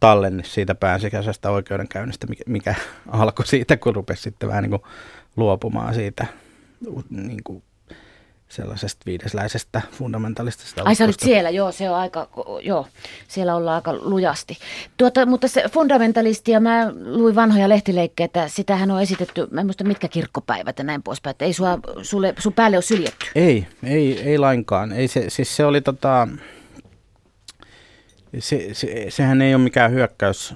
[0.00, 2.74] tallenne siitä päänsikäisestä oikeudenkäynnistä, mikä, mikä
[3.08, 4.82] alkoi siitä, kun rupesi sitten vähän niin kuin
[5.36, 6.26] luopumaan siitä
[7.10, 7.62] niin kuin
[8.48, 12.28] sellaisesta viidesläisestä fundamentalistista Ai sä olit siellä, joo, se on aika,
[12.62, 12.86] joo,
[13.28, 14.58] siellä ollaan aika lujasti.
[14.96, 19.84] Tuota, mutta se fundamentalisti, ja mä luin vanhoja lehtileikkeitä, sitähän on esitetty, mä en muista
[19.84, 23.26] mitkä kirkkopäivät ja näin poispäin, että ei sua, sulle, sun päälle ole syljetty.
[23.34, 24.92] Ei, ei, ei lainkaan.
[24.92, 26.28] Ei se, siis se oli tota,
[28.38, 30.54] se, se, sehän ei ole mikään hyökkäys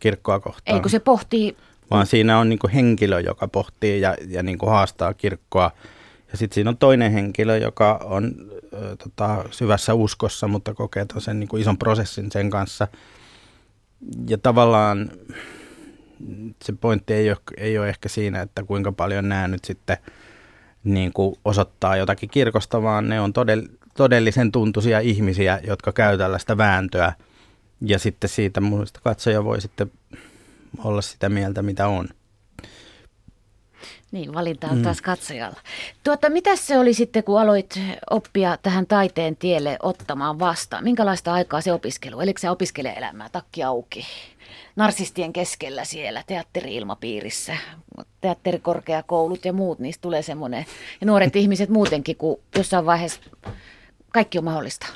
[0.00, 0.76] kirkkoa kohtaan.
[0.76, 1.56] Ei, kun se pohtii...
[1.90, 5.70] Vaan siinä on niin henkilö, joka pohtii ja, ja niin haastaa kirkkoa
[6.32, 8.34] ja sitten siinä on toinen henkilö, joka on
[8.72, 12.88] ö, tota, syvässä uskossa, mutta kokee sen niin kuin ison prosessin sen kanssa.
[14.28, 15.10] Ja tavallaan
[16.64, 19.96] se pointti ei ole, ei ole ehkä siinä, että kuinka paljon nämä nyt sitten
[20.84, 23.62] niin kuin osoittaa jotakin kirkosta, vaan ne on todell,
[23.96, 27.12] todellisen tuntuisia ihmisiä, jotka käy tällaista vääntöä.
[27.80, 29.92] Ja sitten siitä muista katsoja voi sitten
[30.84, 32.08] olla sitä mieltä, mitä on.
[34.12, 34.82] Niin, valinta on mm.
[34.82, 35.60] taas katsojalla.
[36.04, 40.84] Tuota, mitä se oli sitten, kun aloit oppia tähän taiteen tielle ottamaan vastaan?
[40.84, 42.20] Minkälaista aikaa se opiskelu?
[42.20, 44.06] Eli se opiskelijaelämää, takki auki,
[44.76, 47.56] narsistien keskellä siellä, teatteri-ilmapiirissä,
[48.20, 50.66] teatterikorkeakoulut ja muut, niistä tulee semmoinen.
[51.00, 53.20] Ja nuoret ihmiset muutenkin, kun jossain vaiheessa
[54.08, 54.86] kaikki on mahdollista.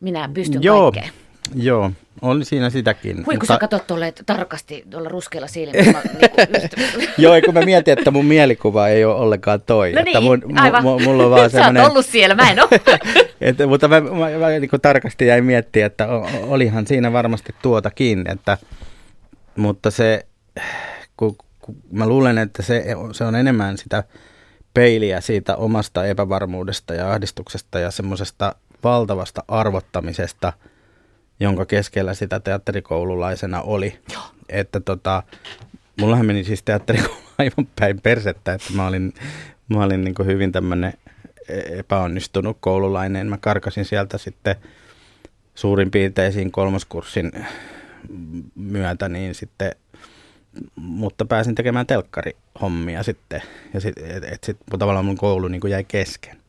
[0.00, 0.92] Minä pystyn Joo.
[0.92, 1.21] kaikkeen.
[1.54, 1.90] Joo,
[2.22, 3.16] oli siinä sitäkin.
[3.16, 3.46] Hui, kun mutta...
[3.54, 6.02] sä katsot tuolle tarkasti tuolla ruskealla silmillä.
[6.12, 9.92] niin Joo, kun mä mietin, että mun mielikuva ei ole ollenkaan toi.
[9.92, 10.82] No että niin, mun, aivan.
[10.82, 11.80] M- mulla on vaan semmoinen...
[11.80, 12.80] Sä oot ollut siellä, mä en ole.
[13.40, 16.08] että, mutta mä, mä, mä niin tarkasti jäin miettimään, että
[16.42, 18.30] olihan siinä varmasti tuotakin.
[18.30, 18.58] Että,
[19.56, 20.26] mutta se,
[21.16, 24.04] kun, kun mä luulen, että se, se on enemmän sitä
[24.74, 30.52] peiliä siitä omasta epävarmuudesta ja ahdistuksesta ja semmoisesta valtavasta arvottamisesta–
[31.42, 33.98] jonka keskellä sitä teatterikoululaisena oli.
[34.12, 34.22] Joo.
[34.48, 35.22] Että tota,
[36.00, 39.14] mullahan meni siis teatterikoulu aivan päin persettä, että mä olin,
[39.68, 40.92] mä olin niin hyvin tämmöinen
[41.78, 43.26] epäonnistunut koululainen.
[43.26, 44.56] Mä karkasin sieltä sitten
[45.54, 47.32] suurin piirteisiin kolmoskurssin
[48.54, 49.72] myötä, niin sitten,
[50.76, 53.42] mutta pääsin tekemään telkkarihommia sitten.
[53.74, 56.41] Ja sit, et, et sit, tavallaan mun koulu niin jäi kesken.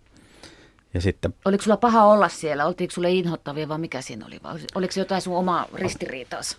[0.94, 2.66] Ja sitten, Oliko sulla paha olla siellä?
[2.66, 4.40] Oltiinko sulle inhottavia vai mikä siinä oli?
[4.44, 6.58] Vai oliko se jotain sun omaa ristiriitaas?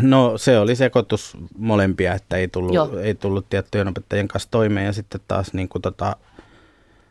[0.00, 4.92] No se oli sekoitus molempia, että ei tullut, ei tullut tiettyjen opettajien kanssa toimeen ja
[4.92, 6.16] sitten taas niin kuin tota,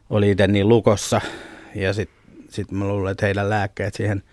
[0.10, 1.22] oli itse niin lukossa
[1.76, 4.24] ja sitten sit mä luulen, että heidän lääkkeet siihen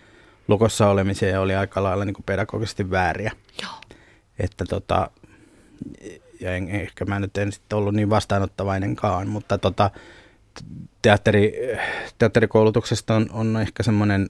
[0.49, 3.33] lukossa olemiseen oli aika lailla niin kuin pedagogisesti vääriä.
[3.63, 3.73] Joo.
[4.39, 5.11] Että tota,
[6.41, 9.91] ja en, ehkä mä nyt en sitten ollut niin vastaanottavainenkaan, mutta tota,
[11.03, 11.53] teatteri,
[12.19, 14.29] teatterikoulutuksesta on, on ehkä semmoinen,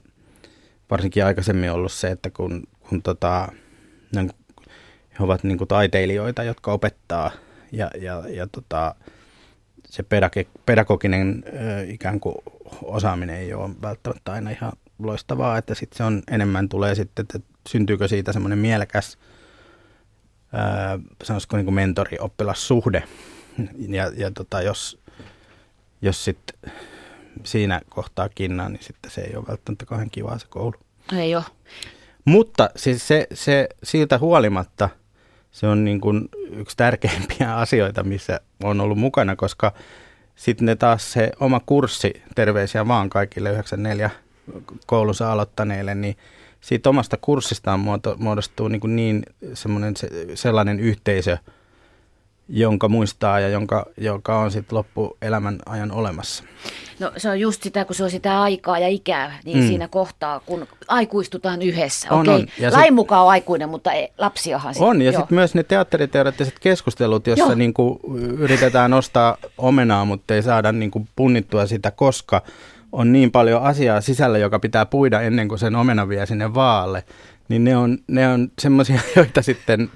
[0.91, 3.49] varsinkin aikaisemmin ollut se, että kun, kun tota,
[4.15, 4.29] ne,
[5.19, 7.31] he ovat niin kuin taiteilijoita, jotka opettaa
[7.73, 8.95] ja, ja, ja tota,
[9.89, 10.05] se
[10.67, 12.35] pedagoginen ö, ikään kuin
[12.83, 17.39] osaaminen ei ole välttämättä aina ihan loistavaa, että sitten se on enemmän tulee sitten, että
[17.69, 19.19] syntyykö siitä semmoinen mielekäs,
[20.53, 23.03] ää, sanoisiko niin kuin mentori-oppilassuhde.
[23.89, 24.99] Ja, ja tota, jos,
[26.03, 26.73] jos sitten
[27.45, 30.75] siinä kohtaa kinnaa, niin sitten se ei ole välttämättä kauhean kivaa se koulu.
[31.19, 31.45] Ei ole.
[32.25, 34.89] Mutta siis se, se, siitä huolimatta
[35.51, 39.73] se on niin kuin yksi tärkeimpiä asioita, missä on ollut mukana, koska
[40.37, 44.11] sitten ne taas se oma kurssi, terveisiä vaan kaikille 94
[44.87, 46.17] koulunsa aloittaneille, niin
[46.61, 47.81] siitä omasta kurssistaan
[48.17, 49.23] muodostuu niin, kuin niin
[49.55, 51.39] semmoinen se, sellainen yhteisö,
[52.49, 56.45] jonka muistaa ja jonka, joka on sitten loppuelämän ajan olemassa.
[56.99, 59.69] No se on just sitä, kun se on sitä aikaa ja ikää, niin mm.
[59.69, 62.09] siinä kohtaa, kun aikuistutaan yhdessä.
[62.11, 62.47] On, Okei, on.
[62.59, 65.63] Ja lain sit, mukaan on aikuinen, mutta ei, lapsiahan sit, On, ja sitten myös ne
[65.63, 67.99] teatteriteoreettiset keskustelut, jossa niin kuin
[68.39, 72.43] yritetään nostaa omenaa, mutta ei saada niin kuin punnittua sitä, koska
[72.93, 77.05] on niin paljon asiaa sisällä, joka pitää puida ennen kuin sen omena vie sinne vaalle,
[77.49, 79.91] niin ne on, ne on semmoisia, joita sitten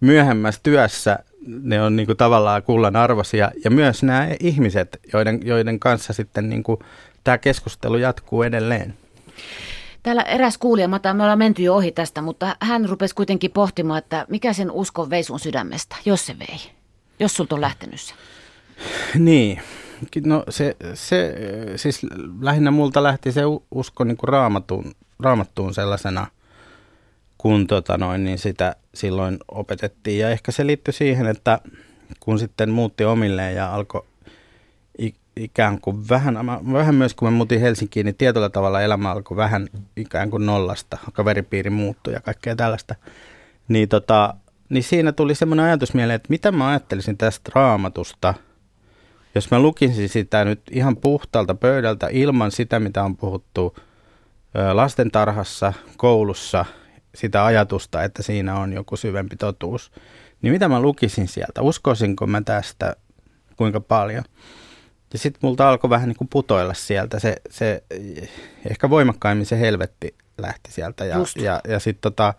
[0.00, 3.50] myöhemmässä työssä ne on niin kuin tavallaan kullan arvoisia.
[3.64, 6.78] Ja myös nämä ihmiset, joiden, joiden kanssa sitten niin kuin
[7.24, 8.94] tämä keskustelu jatkuu edelleen.
[10.02, 13.98] Täällä eräs kuulija, Mata, me ollaan menty jo ohi tästä, mutta hän rupesi kuitenkin pohtimaan,
[13.98, 16.58] että mikä sen uskon vei sun sydämestä, jos se vei,
[17.20, 18.14] jos sulta on lähtenyt se.
[19.14, 19.60] Niin,
[20.24, 21.34] no se, se
[21.76, 22.00] siis
[22.40, 26.26] lähinnä multa lähti se usko niin kuin raamattuun, raamattuun sellaisena–
[27.38, 30.18] kun tota noin, niin sitä silloin opetettiin.
[30.18, 31.58] Ja ehkä se liittyi siihen, että
[32.20, 34.02] kun sitten muutti omilleen ja alkoi
[35.36, 36.34] ikään kuin vähän,
[36.72, 40.98] vähän myös kun mä muutin Helsinkiin, niin tietyllä tavalla elämä alkoi vähän ikään kuin nollasta.
[41.12, 42.94] Kaveripiiri muuttui ja kaikkea tällaista.
[43.68, 44.34] Niin, tota,
[44.68, 48.34] niin siinä tuli semmoinen ajatus mieleen, että mitä mä ajattelisin tästä raamatusta,
[49.34, 53.76] jos mä lukisin sitä nyt ihan puhtalta pöydältä ilman sitä, mitä on puhuttu
[54.72, 56.64] lastentarhassa, koulussa
[57.18, 59.92] sitä ajatusta, että siinä on joku syvempi totuus,
[60.42, 61.62] niin mitä mä lukisin sieltä?
[61.62, 62.96] Uskoisinko mä tästä
[63.56, 64.24] kuinka paljon?
[65.12, 67.18] Ja sitten multa alkoi vähän niin kuin putoilla sieltä.
[67.18, 67.82] Se, se,
[68.70, 71.04] ehkä voimakkaimmin se helvetti lähti sieltä.
[71.04, 72.34] Ja, ja, ja sitten tota,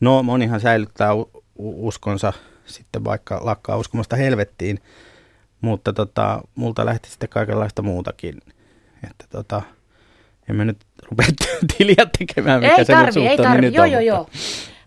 [0.00, 1.10] no monihan säilyttää
[1.58, 2.32] uskonsa
[2.66, 4.78] sitten vaikka lakkaa uskomasta helvettiin,
[5.60, 8.40] mutta tota, multa lähti sitten kaikenlaista muutakin.
[9.10, 9.62] Että tota,
[10.48, 10.78] en mä nyt
[11.10, 11.26] rupea
[11.78, 14.28] tiliä tekemään, mikä ei se tarvi, nyt ei tarvi, joo, joo, joo.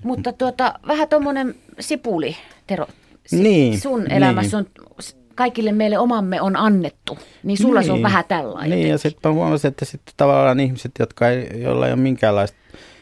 [0.04, 2.88] Mutta tuota, vähän tuommoinen sipuli, Tero,
[3.26, 4.68] si- niin, sun elämässä niin.
[4.90, 4.98] on
[5.36, 8.04] kaikille meille omamme on annettu, niin sulla niin, se on niin.
[8.04, 8.80] vähän tällainen.
[8.80, 12.58] Niin, ja sitten mä huomasin, että sitten tavallaan ihmiset, jotka ei, joilla ei ole minkäänlaista,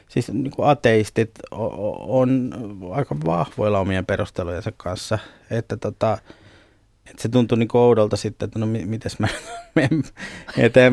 [0.10, 1.32] siis niin kuin ateistit
[1.99, 2.54] on
[2.91, 5.19] aika vahvoilla omien perustelujensa kanssa,
[5.51, 6.17] että tota,
[7.10, 9.28] et se tuntui niin oudolta sitten, että no mites mä,
[10.58, 10.91] että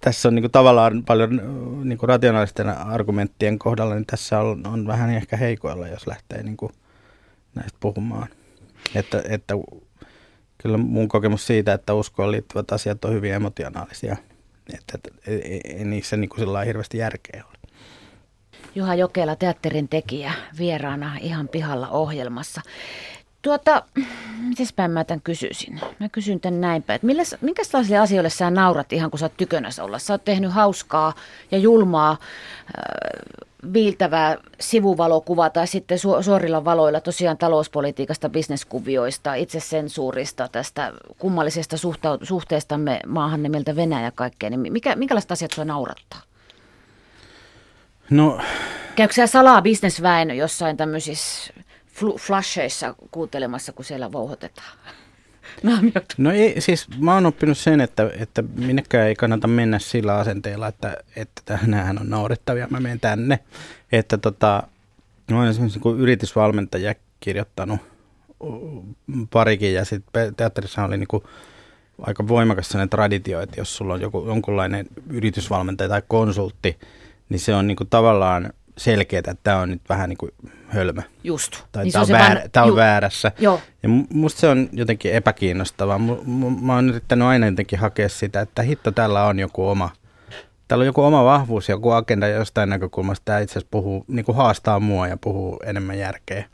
[0.00, 1.40] tässä on niin tavallaan paljon
[1.84, 6.56] niin rationaalisten argumenttien kohdalla, niin tässä on, on vähän ehkä heikoilla, jos lähtee niin
[7.54, 8.28] näistä puhumaan.
[8.94, 9.54] Että, että
[10.58, 14.16] kyllä mun kokemus siitä, että uskoon liittyvät asiat on hyvin emotionaalisia,
[14.74, 17.58] että, että ei, ei niissä niin sillä hirveästi järkeä ole.
[18.74, 22.60] Juha Jokela, teatterin tekijä, vieraana ihan pihalla ohjelmassa.
[23.44, 23.82] Tuota,
[24.76, 25.80] päin mä tämän kysyisin?
[26.00, 29.84] Mä kysyn tämän näinpä, että milläs, minkälaisille asioille sä naurat ihan kun sä oot tykönässä
[29.84, 29.98] olla?
[29.98, 31.12] Sä oot tehnyt hauskaa
[31.50, 32.18] ja julmaa, äh,
[33.72, 43.00] viiltävää sivuvalokuvaa tai sitten su- suorilla valoilla tosiaan talouspolitiikasta, bisneskuvioista, itsesensuurista, tästä kummallisesta suhta- suhteestamme
[43.06, 44.50] maahan nimeltä Venäjä ja kaikkea.
[44.50, 46.20] Niin mikä, minkälaiset asiat sua naurattaa?
[48.10, 48.40] No...
[48.96, 51.52] Käykö sä salaa bisnesväen jossain tämmöisissä
[52.18, 54.78] flasheissa kuuntelemassa, kun siellä vouhotetaan?
[56.18, 60.68] No ei, siis mä oon oppinut sen, että, että minnekään ei kannata mennä sillä asenteella,
[60.68, 63.38] että, että nämähän on naurettavia, mä menen tänne.
[63.92, 64.62] Että tota,
[65.30, 67.80] mä oon esimerkiksi niin yritysvalmentaja kirjoittanut
[69.30, 71.22] parikin ja sitten teatterissa oli niin kuin
[71.98, 76.78] aika voimakas sellainen traditio, että jos sulla on joku, jonkunlainen yritysvalmentaja tai konsultti,
[77.28, 80.30] niin se on niin kuin tavallaan selkeää, että tämä on nyt vähän niin kuin
[80.68, 81.02] hölmö.
[81.24, 81.62] Just.
[81.72, 83.32] Tai niin tämä on, on, väär, tämä on väärässä.
[83.38, 83.60] Joo.
[83.82, 85.98] Ja musta se on jotenkin epäkiinnostavaa.
[86.62, 89.90] Mä oon yrittänyt aina jotenkin hakea sitä, että hitto, tällä on joku oma,
[90.68, 93.24] täällä on joku oma vahvuus, joku agenda jostain näkökulmasta.
[93.24, 96.44] Tämä itse asiassa puhuu, niin kuin haastaa mua ja puhuu enemmän järkeä.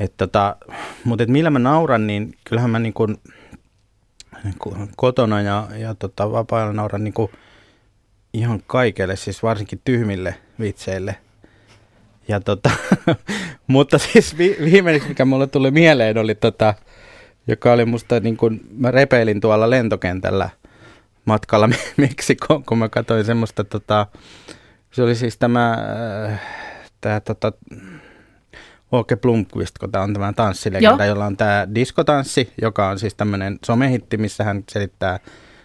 [0.00, 0.56] Et tota,
[1.04, 3.16] mutta et millä mä nauran, niin kyllähän mä niin kuin,
[4.44, 7.30] niin kuin kotona ja, ja tota, vapaa-ajalla nauran niin kuin
[8.32, 11.16] ihan kaikelle, siis varsinkin tyhmille vitseille.
[12.28, 12.70] Ja tota,
[13.66, 16.74] mutta siis vi, viimeiseksi, mikä mulle tuli mieleen, oli tota,
[17.46, 20.50] joka oli musta niin kuin, mä repeilin tuolla lentokentällä
[21.24, 24.06] matkalla Meksikoon, kun mä katsoin semmoista, tota,
[24.90, 25.76] se oli siis tämä,
[26.26, 26.40] äh,
[27.00, 27.52] tämä tota,
[28.94, 33.58] Åke Blomqvist, kun tämä on tämä tanssilegenda, jolla on tämä diskotanssi, joka on siis tämmöinen
[33.66, 35.18] somehitti, missä hän selittää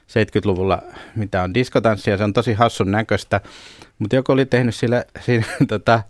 [0.07, 0.81] 70-luvulla,
[1.15, 3.41] mitä on diskotanssi, ja se on tosi hassun näköistä.
[3.99, 6.01] Mutta joku oli tehnyt sille, siinä tota,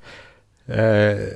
[0.78, 1.32] öö,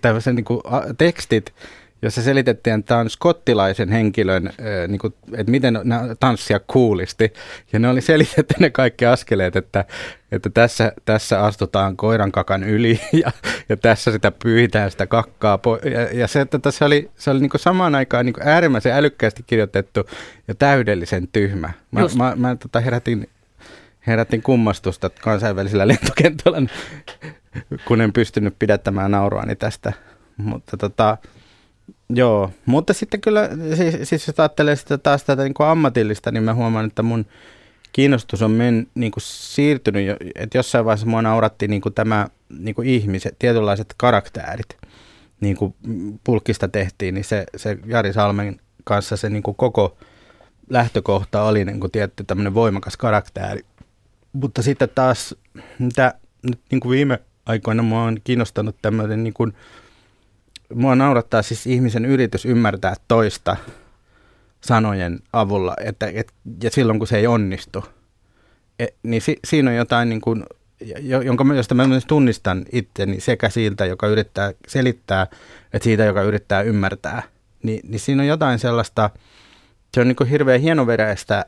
[0.00, 0.60] tämmöisen niin kuin,
[0.98, 1.54] tekstit,
[2.02, 4.50] jossa selitettiin, että tämä on skottilaisen henkilön,
[4.88, 5.78] niin kuin, että miten
[6.20, 7.32] tanssia kuulisti.
[7.72, 9.84] Ja ne oli selitetty ne kaikki askeleet, että,
[10.32, 13.32] että tässä, tässä astutaan koiran kakan yli ja,
[13.68, 15.56] ja tässä sitä pyyhitään sitä kakkaa.
[15.56, 18.48] Po- ja, ja se, että se oli, se oli niin kuin samaan aikaan niin kuin
[18.48, 20.00] äärimmäisen älykkäästi kirjoitettu
[20.48, 21.72] ja täydellisen tyhmä.
[21.90, 22.16] Mä, Just.
[22.16, 23.28] mä, mä tota herätin,
[24.06, 26.62] herätin kummastusta kansainvälisellä lentokentällä,
[27.84, 29.92] kun en pystynyt pidättämään nauruani tästä.
[30.36, 31.18] Mutta tota,
[32.08, 36.42] Joo, mutta sitten kyllä, siis, siis jos ajattelee sitä taas tätä niin kuin ammatillista, niin
[36.42, 37.26] mä huomaan, että mun
[37.92, 42.74] kiinnostus on men, niin kuin siirtynyt, että jossain vaiheessa mua nauratti niin kuin tämä niin
[42.74, 44.76] kuin ihmiset, tietynlaiset karakterit,
[45.40, 45.74] niin kuin
[46.24, 49.96] pulkista tehtiin, niin se, se Jari Salmen kanssa se niin kuin koko
[50.70, 53.60] lähtökohta oli niin kuin tietty tämmöinen voimakas karakteri.
[54.40, 55.34] Mutta sitten taas,
[55.78, 59.52] mitä nyt niin kuin viime aikoina mua on kiinnostanut tämmöinen niin kuin,
[60.74, 63.56] mua naurattaa siis ihmisen yritys ymmärtää toista
[64.60, 67.84] sanojen avulla, että, et, ja silloin kun se ei onnistu,
[68.78, 70.44] et, niin si, siinä on jotain, niin kuin,
[71.24, 75.26] jonka, josta mä myös tunnistan itteni sekä siltä, joka yrittää selittää,
[75.72, 77.22] että siitä, joka yrittää ymmärtää.
[77.62, 79.10] Ni, niin siinä on jotain sellaista,
[79.94, 81.46] se on niin kuin hirveän hienoveräistä,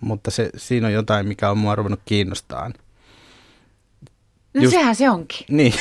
[0.00, 2.74] mutta se, siinä on jotain, mikä on mua ruvennut kiinnostaan.
[4.54, 5.46] No Just, sehän se onkin.
[5.48, 5.74] Niin.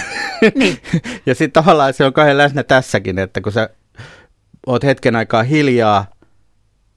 [0.56, 0.78] niin.
[1.26, 3.70] ja sitten tavallaan se on kahden läsnä tässäkin, että kun sä
[4.68, 6.06] oot hetken aikaa hiljaa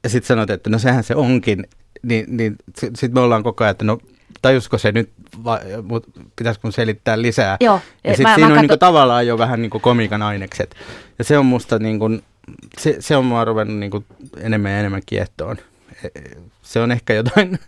[0.02, 1.66] ja sitten sanot, että no sehän se onkin,
[2.02, 3.98] niin, niin sitten me ollaan koko ajan, että no
[4.42, 5.11] tajusko se nyt,
[5.44, 5.58] vai,
[6.37, 7.56] pitäisikö mun selittää lisää.
[7.61, 8.66] Joo, ja sitten siinä on katso...
[8.66, 10.74] niin tavallaan jo vähän niin komiikan ainekset.
[11.18, 12.22] Ja se on musta niin kuin,
[12.78, 14.04] se, se on mua ruvennut niin
[14.37, 15.56] enemmän ja enemmän kiehtoon.
[16.62, 17.58] Se on ehkä jotain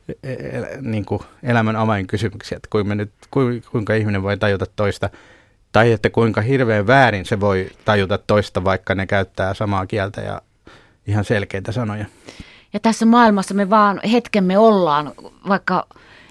[0.80, 3.12] niin kuin elämän avainkysymyksiä, että kuinka, nyt,
[3.70, 5.10] kuinka ihminen voi tajuta toista,
[5.72, 10.42] tai että kuinka hirveän väärin se voi tajuta toista, vaikka ne käyttää samaa kieltä ja
[11.06, 12.06] ihan selkeitä sanoja.
[12.72, 15.12] Ja tässä maailmassa me vaan hetkemme ollaan,
[15.48, 15.86] vaikka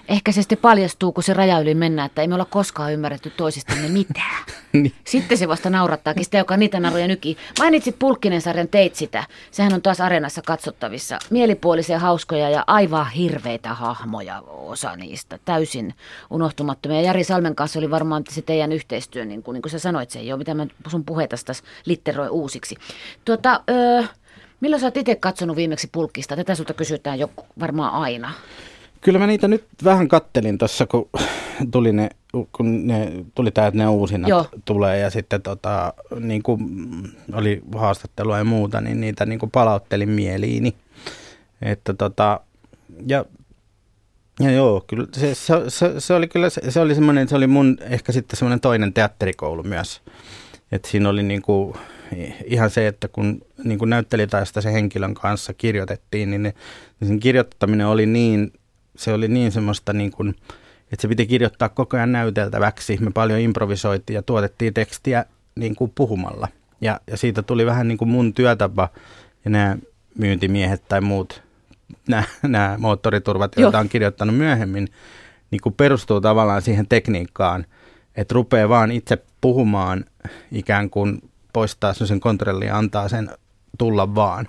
[0.08, 3.30] ehkä se sitten paljastuu, kun se raja yli mennään, että ei me olla koskaan ymmärretty
[3.30, 4.44] toisistamme mitään.
[4.72, 4.92] niin.
[5.04, 7.36] Sitten se vasta naurattaakin sitä, joka niitä naruja nyki.
[7.58, 9.24] Mainitsit Pulkkinen sarjan, teit sitä.
[9.50, 11.18] Sehän on taas areenassa katsottavissa.
[11.30, 15.38] Mielipuolisia, hauskoja ja aivan hirveitä hahmoja osa niistä.
[15.44, 15.94] Täysin
[16.30, 17.00] unohtumattomia.
[17.00, 20.18] Jari Salmen kanssa oli varmaan se teidän yhteistyö, niin kuin, niin kuin sä sanoit, se
[20.18, 22.76] ei ole, mitä mä sun puheita taas litteroi uusiksi.
[23.24, 24.02] Tuota, öö,
[24.60, 26.36] milloin sä oot itse katsonut viimeksi pulkkista?
[26.36, 28.32] Tätä sulta kysytään jo varmaan aina.
[29.06, 31.08] Kyllä mä niitä nyt vähän kattelin tuossa, kun
[31.70, 32.08] tuli ne,
[32.52, 34.46] kun ne tuli tää, että ne uusinat Joo.
[34.64, 36.60] tulee ja sitten tota, niin kuin
[37.32, 40.74] oli haastattelua ja muuta, niin niitä niin kuin palauttelin mieliini.
[41.62, 42.40] Että tota,
[43.06, 43.24] ja,
[44.40, 47.46] ja joo, kyllä se, se, se, se oli kyllä, se, se oli semmoinen, se oli
[47.46, 50.02] mun ehkä sitten semmoinen toinen teatterikoulu myös.
[50.72, 51.74] Että siinä oli niin kuin,
[52.44, 56.54] ihan se, että kun niin kuin näyttelijätaista se henkilön kanssa kirjoitettiin, niin, ne,
[57.00, 58.52] niin sen kirjoittaminen oli niin
[58.98, 60.34] se oli niin semmoista niin kuin,
[60.92, 62.98] että se piti kirjoittaa koko ajan näyteltäväksi.
[63.00, 66.48] Me paljon improvisoitiin ja tuotettiin tekstiä niin kuin puhumalla.
[66.80, 68.88] Ja, ja siitä tuli vähän niin kuin mun työtapa
[69.44, 69.76] ja nämä
[70.18, 71.42] myyntimiehet tai muut,
[72.08, 74.88] nämä, nämä moottoriturvat, joita on kirjoittanut myöhemmin,
[75.50, 77.66] niin kuin perustuu tavallaan siihen tekniikkaan,
[78.16, 80.04] että rupeaa vaan itse puhumaan
[80.52, 83.30] ikään kuin poistaa sen kontrolli ja antaa sen
[83.78, 84.48] tulla vaan,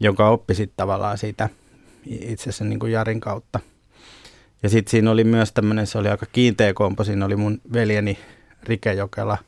[0.00, 1.48] joka oppi sitten tavallaan siitä–
[2.06, 3.60] itse asiassa niin kuin Jarin kautta.
[4.62, 8.18] Ja sitten siinä oli myös tämmöinen, se oli aika kiinteä kompo, siinä oli mun veljeni
[8.62, 9.38] Rike Jokela,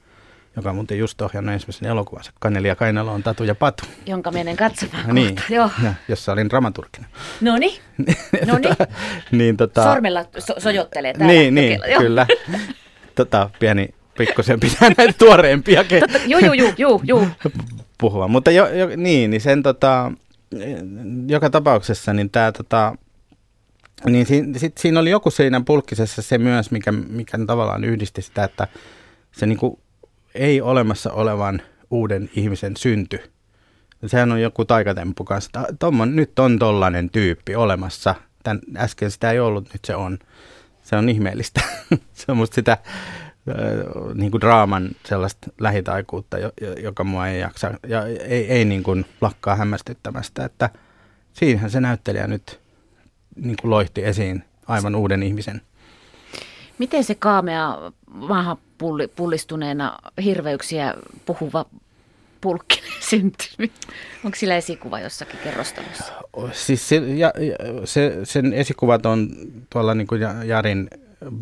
[0.57, 3.85] joka on muuten just ohjannut ensimmäisen elokuvansa, Kaneli ja Kainalo on Tatu ja Patu.
[4.07, 5.71] Jonka menen katsomaan niin, Joo.
[5.83, 7.07] Ja, jossa olin dramaturgina.
[7.41, 7.81] No niin,
[8.47, 8.59] no
[9.31, 9.57] niin.
[9.57, 11.33] tota, Sormella so- sojottelee täällä.
[11.33, 12.27] Niin, niin kyllä.
[13.15, 13.89] tota, pieni
[14.19, 17.27] pikkusen pitää näitä tuoreempia ke- Joo, joo, joo, joo, joo.
[17.99, 18.29] puhua.
[18.29, 20.13] Mutta jo, jo, niin, niin sen tota,
[21.27, 22.95] joka tapauksessa niin tämä tota,
[24.07, 28.45] niin si, sit siinä oli joku siinä pulkkisessa se myös, mikä, mikä tavallaan yhdisti sitä,
[28.45, 28.69] että
[29.33, 29.81] se niinku
[30.35, 33.21] ei olemassa olevan uuden ihmisen synty.
[34.07, 35.51] Sehän on joku taikatemppu kanssa.
[35.79, 38.15] Tommon, nyt on tollainen tyyppi olemassa.
[38.43, 40.19] Tän, äsken sitä ei ollut, nyt se on.
[40.83, 41.61] Se on ihmeellistä.
[42.13, 42.79] se on musta sitä
[44.15, 46.37] niin kuin draaman sellaista lähitaikuutta,
[46.83, 50.71] joka mua ei jaksa ja ei, ei niin kuin lakkaa hämmästyttämästä, että
[51.33, 52.61] siinähän se näyttelijä nyt
[53.37, 55.61] niin kuin loihti esiin aivan uuden ihmisen.
[56.79, 58.57] Miten se kaamea maahan
[59.17, 60.95] pullistuneena hirveyksiä
[61.27, 61.67] puhuva
[62.41, 62.81] pulkki
[63.11, 63.73] syntyi?
[64.25, 66.13] Onko sillä esikuva jossakin kerrostalossa?
[66.53, 67.33] Siis se, ja,
[67.85, 69.29] se, sen esikuvat on
[69.71, 70.91] tuolla niin kuin Jarin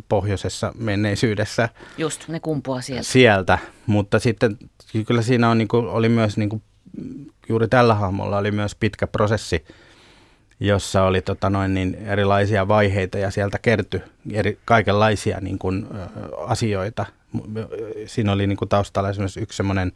[0.08, 1.68] pohjoisessa menneisyydessä.
[1.98, 3.04] Just, ne kumpuaa sieltä.
[3.04, 4.58] Sieltä, mutta sitten
[5.06, 6.62] kyllä siinä on, niin kuin, oli myös niin kuin,
[7.48, 9.64] juuri tällä hahmolla oli myös pitkä prosessi,
[10.60, 14.00] jossa oli tota noin, niin erilaisia vaiheita ja sieltä kertyi
[14.32, 15.86] eri, kaikenlaisia niin kuin,
[16.46, 17.06] asioita.
[18.06, 19.92] Siinä oli niin kuin, taustalla esimerkiksi yksi semmoinen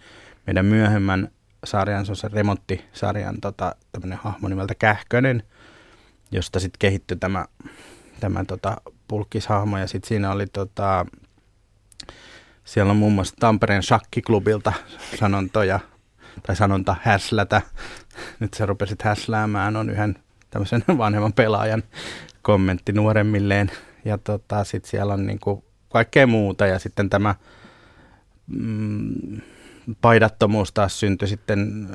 [0.47, 1.29] meidän myöhemmän
[1.64, 5.43] sarjan, se on se remonttisarjan tota, tämmöinen hahmo nimeltä Kähkönen,
[6.33, 7.45] josta sitten kehittyi tämä,
[8.20, 8.76] tämä tota,
[9.09, 11.06] pulkkishahmo ja sitten siinä oli tota,
[12.64, 14.72] siellä on muun muassa Tampereen shakkiklubilta
[15.18, 15.80] sanontoja,
[16.46, 17.62] tai sanonta häslätä.
[18.40, 20.18] Nyt se rupesit häsläämään, on yhden
[20.50, 21.82] tämmöisen vanhemman pelaajan
[22.42, 23.70] kommentti nuoremmilleen.
[24.04, 27.34] Ja tota, sitten siellä on niinku kaikkea muuta ja sitten tämä
[28.46, 29.40] mm,
[30.00, 31.88] paidattomuus taas syntyi sitten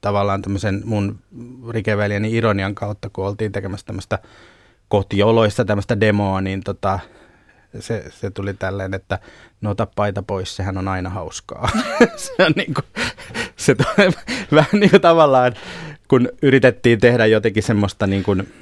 [0.00, 1.18] tavallaan tämmöisen mun
[1.70, 4.18] rikeveljeni ironian kautta, kun oltiin tekemässä tämmöistä
[4.92, 6.98] kotioloissa tämmöistä demoa, niin tota,
[7.80, 9.18] se, se tuli tälleen, että
[9.60, 11.68] no ota paita pois, sehän on aina hauskaa.
[12.16, 12.84] se on niin kuin,
[13.56, 14.12] se tulee
[14.52, 15.54] vähän niin kuin tavallaan,
[16.08, 18.52] kun yritettiin tehdä jotenkin semmoista niin kuin,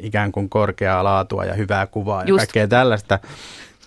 [0.00, 2.38] ikään kuin korkeaa laatua ja hyvää kuvaa ja Just.
[2.38, 3.18] kaikkea tällaista,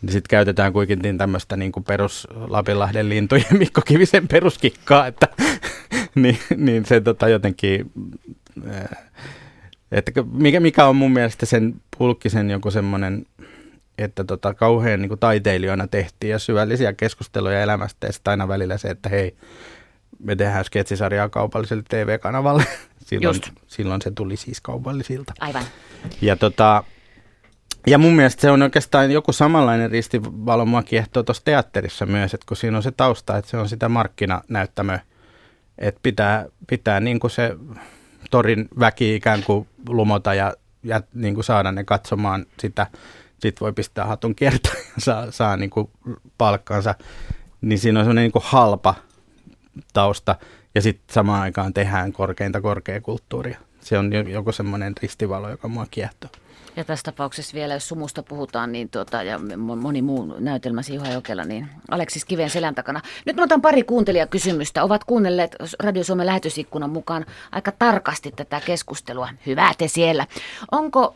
[0.01, 5.27] niin sitten käytetään kuitenkin tämmöistä niin kuin perus Lapinlahden lintujen Mikko Kivisen peruskikkaa, että
[6.15, 7.91] niin, niin se tota jotenkin...
[8.69, 9.11] Äh,
[9.91, 13.25] että mikä, mikä on mun mielestä sen pulkkisen joku semmoinen,
[13.97, 18.77] että tota, kauhean niin kuin taiteilijoina tehtiin ja syvällisiä keskusteluja elämästä ja sitten aina välillä
[18.77, 19.35] se, että hei,
[20.19, 22.63] me tehdään sketsisarjaa kaupalliselle TV-kanavalle.
[23.07, 23.49] silloin, Just.
[23.67, 25.33] silloin se tuli siis kaupallisilta.
[25.39, 25.63] Aivan.
[26.21, 26.83] Ja, tota,
[27.87, 32.45] ja mun mielestä se on oikeastaan joku samanlainen ristivalo mua kiehtoo tuossa teatterissa myös, että
[32.47, 34.99] kun siinä on se tausta, että se on sitä markkinanäyttämöä,
[35.77, 37.55] että pitää, pitää niin kuin se
[38.31, 40.53] torin väki ikään kuin lumota ja,
[40.83, 42.87] ja niin kuin saada ne katsomaan sitä.
[43.31, 45.89] Sitten voi pistää hatun kiertoon ja saa, saa niin kuin
[46.37, 46.95] palkkansa.
[47.61, 48.95] Niin siinä on semmoinen niin halpa
[49.93, 50.35] tausta
[50.75, 53.59] ja sitten samaan aikaan tehdään korkeinta korkeakulttuuria.
[53.79, 56.29] Se on joku semmoinen ristivalo, joka mua kiehtoo.
[56.75, 61.43] Ja tässä tapauksessa vielä, jos sumusta puhutaan, niin tuota, ja moni muu näytelmä Juha Jokela,
[61.43, 63.01] niin Aleksis Kiven selän takana.
[63.25, 64.83] Nyt mä otan pari kuuntelijakysymystä.
[64.83, 69.29] Ovat kuunnelleet Radio Suomen lähetysikkunan mukaan aika tarkasti tätä keskustelua.
[69.45, 70.27] Hyvää te siellä.
[70.71, 71.15] Onko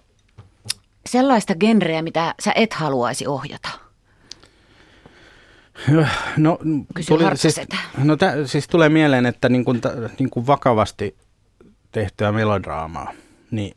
[1.09, 3.69] sellaista genreä, mitä sä et haluaisi ohjata?
[6.37, 6.59] No,
[7.07, 7.61] tuli, siis,
[7.97, 9.81] no tä, siis tulee mieleen, että niin kuin,
[10.19, 11.15] niin kuin vakavasti
[11.91, 13.11] tehtyä melodraamaa,
[13.51, 13.73] niin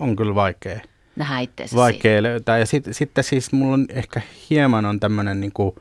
[0.00, 0.80] on kyllä vaikea.
[1.16, 2.22] Nähdä itseäsi Vaikea siitä.
[2.22, 2.58] löytää.
[2.58, 4.20] Ja sitten sit siis mulla on ehkä
[4.50, 5.74] hieman on tämmöinen niin kuin,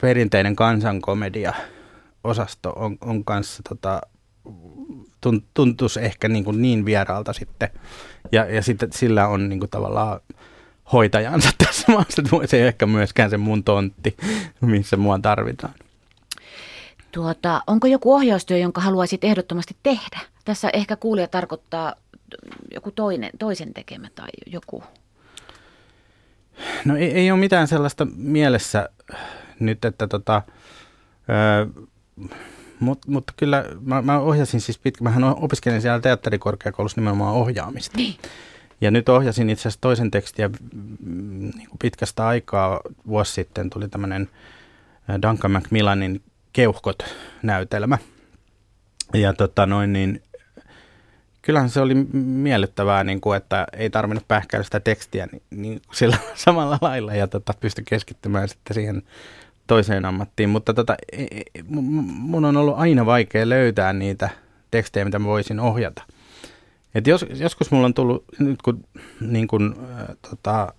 [0.00, 1.54] perinteinen kansankomedia
[2.24, 4.00] osasto on, on kanssa tota,
[5.54, 7.68] tuntuisi ehkä niin, kuin niin vieraalta sitten.
[8.32, 10.20] Ja, ja sitten sillä on niin kuin tavallaan
[10.92, 12.22] hoitajansa tässä maassa.
[12.46, 14.16] Se ei ehkä myöskään se mun tontti,
[14.60, 15.74] missä mua tarvitaan.
[17.12, 20.20] Tuota, onko joku ohjaustyö, jonka haluaisit ehdottomasti tehdä?
[20.44, 21.94] Tässä ehkä kuulija tarkoittaa
[22.74, 24.82] joku toinen, toisen tekemä tai joku.
[26.84, 28.88] No ei, ei ole mitään sellaista mielessä
[29.60, 30.42] nyt, että tota,
[31.28, 31.86] ö,
[32.80, 37.96] mut, mutta kyllä mä, mä ohjasin siis pitkä, mähän opiskelin siellä teatterikorkeakoulussa nimenomaan ohjaamista.
[37.96, 38.16] Niin.
[38.80, 40.50] Ja nyt ohjasin itse asiassa toisen tekstiä
[41.54, 42.80] niin kuin pitkästä aikaa.
[43.06, 44.30] Vuosi sitten tuli tämmöinen
[45.22, 46.22] Duncan Macmillanin
[46.52, 47.98] Keuhkot-näytelmä.
[49.14, 50.22] Ja tota noin, niin
[51.42, 56.16] kyllähän se oli miellyttävää, niin kuin, että ei tarvinnut pähkäillä sitä tekstiä niin, niin sillä
[56.34, 59.02] samalla lailla ja tota, pysty keskittymään sitten siihen
[59.66, 60.48] toiseen ammattiin.
[60.48, 64.30] Mutta tota, e, e, mun on ollut aina vaikea löytää niitä
[64.70, 66.02] tekstejä, mitä mä voisin ohjata.
[66.94, 68.84] Et jos, joskus mulla on tullut, nyt kun
[69.20, 70.72] niin kun, äh, tota,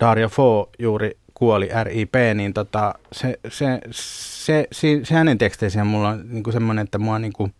[0.00, 6.08] Dario Fo juuri kuoli, RIP, niin tota, se, se, se, se, se hänen teksteisiään mulla
[6.08, 7.54] on niin semmoinen, että mua niin kuin,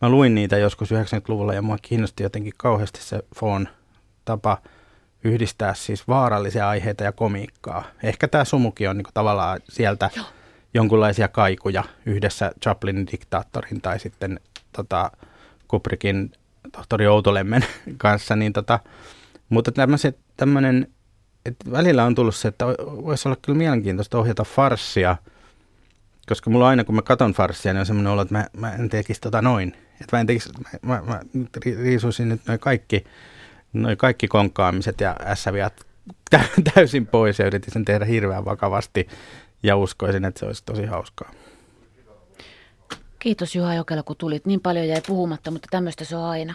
[0.00, 3.68] mä luin niitä joskus 90-luvulla ja mua kiinnosti jotenkin kauheasti se Fon
[4.24, 4.58] tapa
[5.24, 7.84] yhdistää siis vaarallisia aiheita ja komiikkaa.
[8.02, 10.10] Ehkä tämä sumukin on niin kuin tavallaan sieltä,
[10.74, 14.40] jonkunlaisia kaikuja yhdessä Chaplinin diktaattorin tai sitten
[14.72, 15.10] tota,
[15.68, 16.32] Kubrickin
[16.72, 17.64] tohtori Outolemmen
[17.96, 18.78] kanssa, niin tota,
[19.48, 19.72] mutta
[20.36, 20.88] tämmöinen,
[21.44, 25.16] että välillä on tullut se, että voisi olla kyllä mielenkiintoista ohjata farssia,
[26.28, 28.88] koska mulla aina kun mä katon farssia, niin on semmoinen olo, että mä, mä en
[28.88, 29.76] tekisi tota noin.
[30.00, 31.20] Että mä en tekisi, mä, mä, mä
[31.82, 33.04] riisuisin nyt noin kaikki,
[33.72, 35.86] noi kaikki konkkaamiset ja ässäviat
[36.74, 39.08] täysin pois ja yritin sen tehdä hirveän vakavasti
[39.62, 41.30] ja uskoisin, että se olisi tosi hauskaa.
[43.18, 44.46] Kiitos Juha Jokela, kun tulit.
[44.46, 46.54] Niin paljon jäi puhumatta, mutta tämmöistä se on aina.